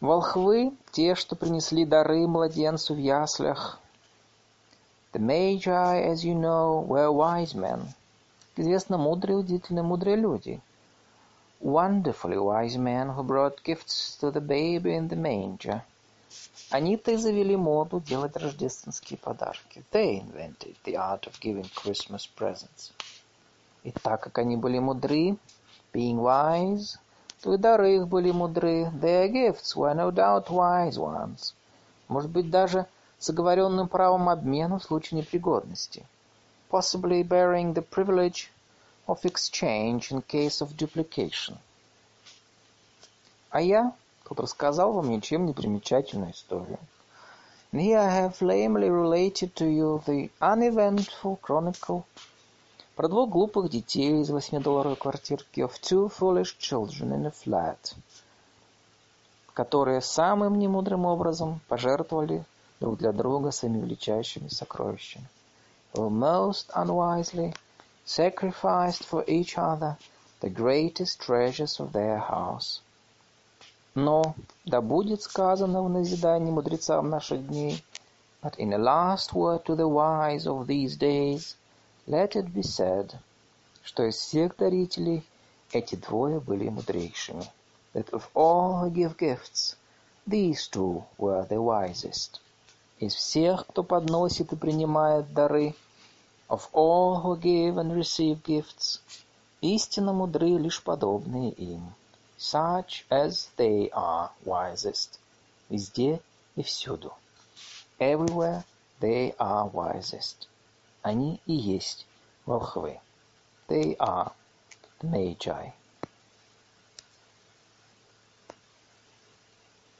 Волхвы, 0.00 0.72
те, 0.92 1.14
что 1.14 1.36
принесли 1.36 1.84
дары 1.84 2.26
младенцу 2.26 2.94
в 2.94 2.98
яслях. 2.98 3.78
The 5.12 5.20
Magi, 5.20 6.10
as 6.10 6.24
you 6.24 6.34
know, 6.34 6.86
were 6.86 7.10
wise 7.10 7.54
men. 7.54 7.88
Известно, 8.56 8.96
мудрые, 8.96 9.38
удивительно 9.38 9.82
мудрые 9.82 10.16
люди. 10.16 10.60
Wonderfully 11.60 12.38
wise 12.38 12.76
men 12.76 13.14
who 13.14 13.22
brought 13.22 13.62
gifts 13.62 14.16
to 14.20 14.30
the 14.30 14.40
baby 14.40 14.94
in 14.94 15.08
the 15.08 15.16
manger. 15.16 15.82
Они-то 16.70 17.10
и 17.12 17.16
завели 17.16 17.56
моду 17.56 18.00
делать 18.00 18.36
рождественские 18.36 19.18
подарки. 19.18 19.82
They 19.90 20.20
invented 20.20 20.76
the 20.84 20.94
art 20.94 21.22
of 21.22 21.40
giving 21.40 21.68
Christmas 21.74 22.28
presents. 22.36 22.92
И 23.82 23.90
так 23.90 24.22
как 24.22 24.38
они 24.38 24.56
были 24.56 24.78
мудры, 24.78 25.36
being 25.92 26.18
wise, 26.18 26.98
то 27.42 27.54
и 27.54 27.56
дары 27.56 27.96
их 27.96 28.08
были 28.08 28.30
мудры. 28.30 28.90
Their 29.00 29.28
gifts 29.28 29.74
were 29.74 29.94
no 29.94 30.10
doubt 30.10 30.48
wise 30.48 30.96
ones. 30.96 31.54
Может 32.08 32.30
быть, 32.30 32.50
даже 32.50 32.86
с 33.18 33.30
оговоренным 33.30 33.88
правом 33.88 34.28
обмена 34.28 34.78
в 34.78 34.84
случае 34.84 35.20
непригодности. 35.20 36.06
Possibly 36.70 37.22
bearing 37.22 37.74
the 37.74 37.82
privilege 37.82 38.50
of 39.06 39.24
exchange 39.24 40.12
in 40.12 40.22
case 40.22 40.60
of 40.60 40.76
duplication. 40.76 41.56
А 43.50 43.60
я 43.60 43.92
тут 44.30 44.40
рассказал 44.40 44.92
вам 44.92 45.10
ничем 45.10 45.44
не 45.44 45.52
примечательную 45.52 46.30
историю. 46.30 46.78
And 47.72 47.82
here 47.82 47.98
I 47.98 48.28
have 48.28 48.40
lamely 48.40 48.88
related 48.88 49.54
to 49.56 49.66
you 49.66 50.00
the 50.06 50.30
uneventful 50.40 51.40
chronicle 51.40 52.04
про 52.94 53.08
двух 53.08 53.30
глупых 53.30 53.70
детей 53.70 54.20
из 54.20 54.30
восьмидолларовой 54.30 54.96
квартирки 54.96 55.60
of 55.60 55.72
two 55.80 56.08
foolish 56.08 56.56
children 56.58 57.12
in 57.12 57.26
a 57.26 57.30
flat, 57.30 57.94
которые 59.52 60.00
самым 60.00 60.60
немудрым 60.60 61.06
образом 61.06 61.60
пожертвовали 61.66 62.44
друг 62.78 62.98
для 62.98 63.10
друга 63.10 63.50
своими 63.50 63.80
величайшими 63.80 64.46
сокровищами. 64.46 65.26
Who 65.94 66.08
most 66.08 66.70
unwisely 66.76 67.52
sacrificed 68.06 69.04
for 69.10 69.24
each 69.26 69.58
other 69.58 69.96
the 70.40 70.50
greatest 70.50 71.20
treasures 71.20 71.80
of 71.80 71.90
their 71.90 72.18
house. 72.18 72.80
Но, 73.94 74.34
да 74.64 74.80
будет 74.80 75.22
сказано 75.22 75.82
в 75.82 75.88
назидании 75.90 76.50
мудрецам 76.50 77.08
наших 77.10 77.46
дней, 77.46 77.84
but 78.42 78.56
in 78.58 78.72
a 78.72 78.78
last 78.78 79.32
word 79.32 79.64
to 79.64 79.76
the 79.76 79.88
wise 79.88 80.46
of 80.46 80.66
these 80.66 80.96
days, 80.96 81.56
Let 82.10 82.34
it 82.34 82.52
be 82.52 82.62
said, 82.62 83.14
что 83.84 84.02
из 84.02 84.16
всех 84.16 84.56
дарителей 84.56 85.22
эти 85.70 85.94
двое 85.94 86.40
были 86.40 86.68
мудрейшими. 86.68 87.44
That 87.94 88.10
of 88.10 88.24
all 88.34 88.80
who 88.80 88.90
give 88.90 89.16
gifts, 89.16 89.76
these 90.26 90.66
two 90.68 91.04
were 91.18 91.46
the 91.46 91.62
wisest. 91.62 92.40
Из 92.98 93.14
всех, 93.14 93.66
кто 93.66 93.84
подносит 93.84 94.52
и 94.52 94.56
принимает 94.56 95.32
дары, 95.32 95.76
of 96.48 96.62
all 96.72 97.22
who 97.22 97.38
give 97.40 97.76
and 97.76 97.94
receive 97.94 98.42
gifts, 98.42 99.00
Истинно 99.60 100.12
мудры 100.12 100.58
лишь 100.58 100.82
подобные 100.82 101.52
им. 101.52 101.94
Such 102.39 103.05
as 103.09 103.49
they 103.57 103.89
are 103.91 104.31
wisest. 104.43 105.19
Везде 105.69 106.21
и 106.55 106.63
всюду. 106.63 107.13
Everywhere 107.99 108.63
they 108.99 109.35
are 109.37 109.69
wisest. 109.71 110.47
Они 111.01 111.39
и 111.45 111.53
есть 111.53 112.05
волхвы. 112.45 112.99
They 113.67 113.95
are 113.97 114.33
the 114.99 115.07
magi. 115.07 115.73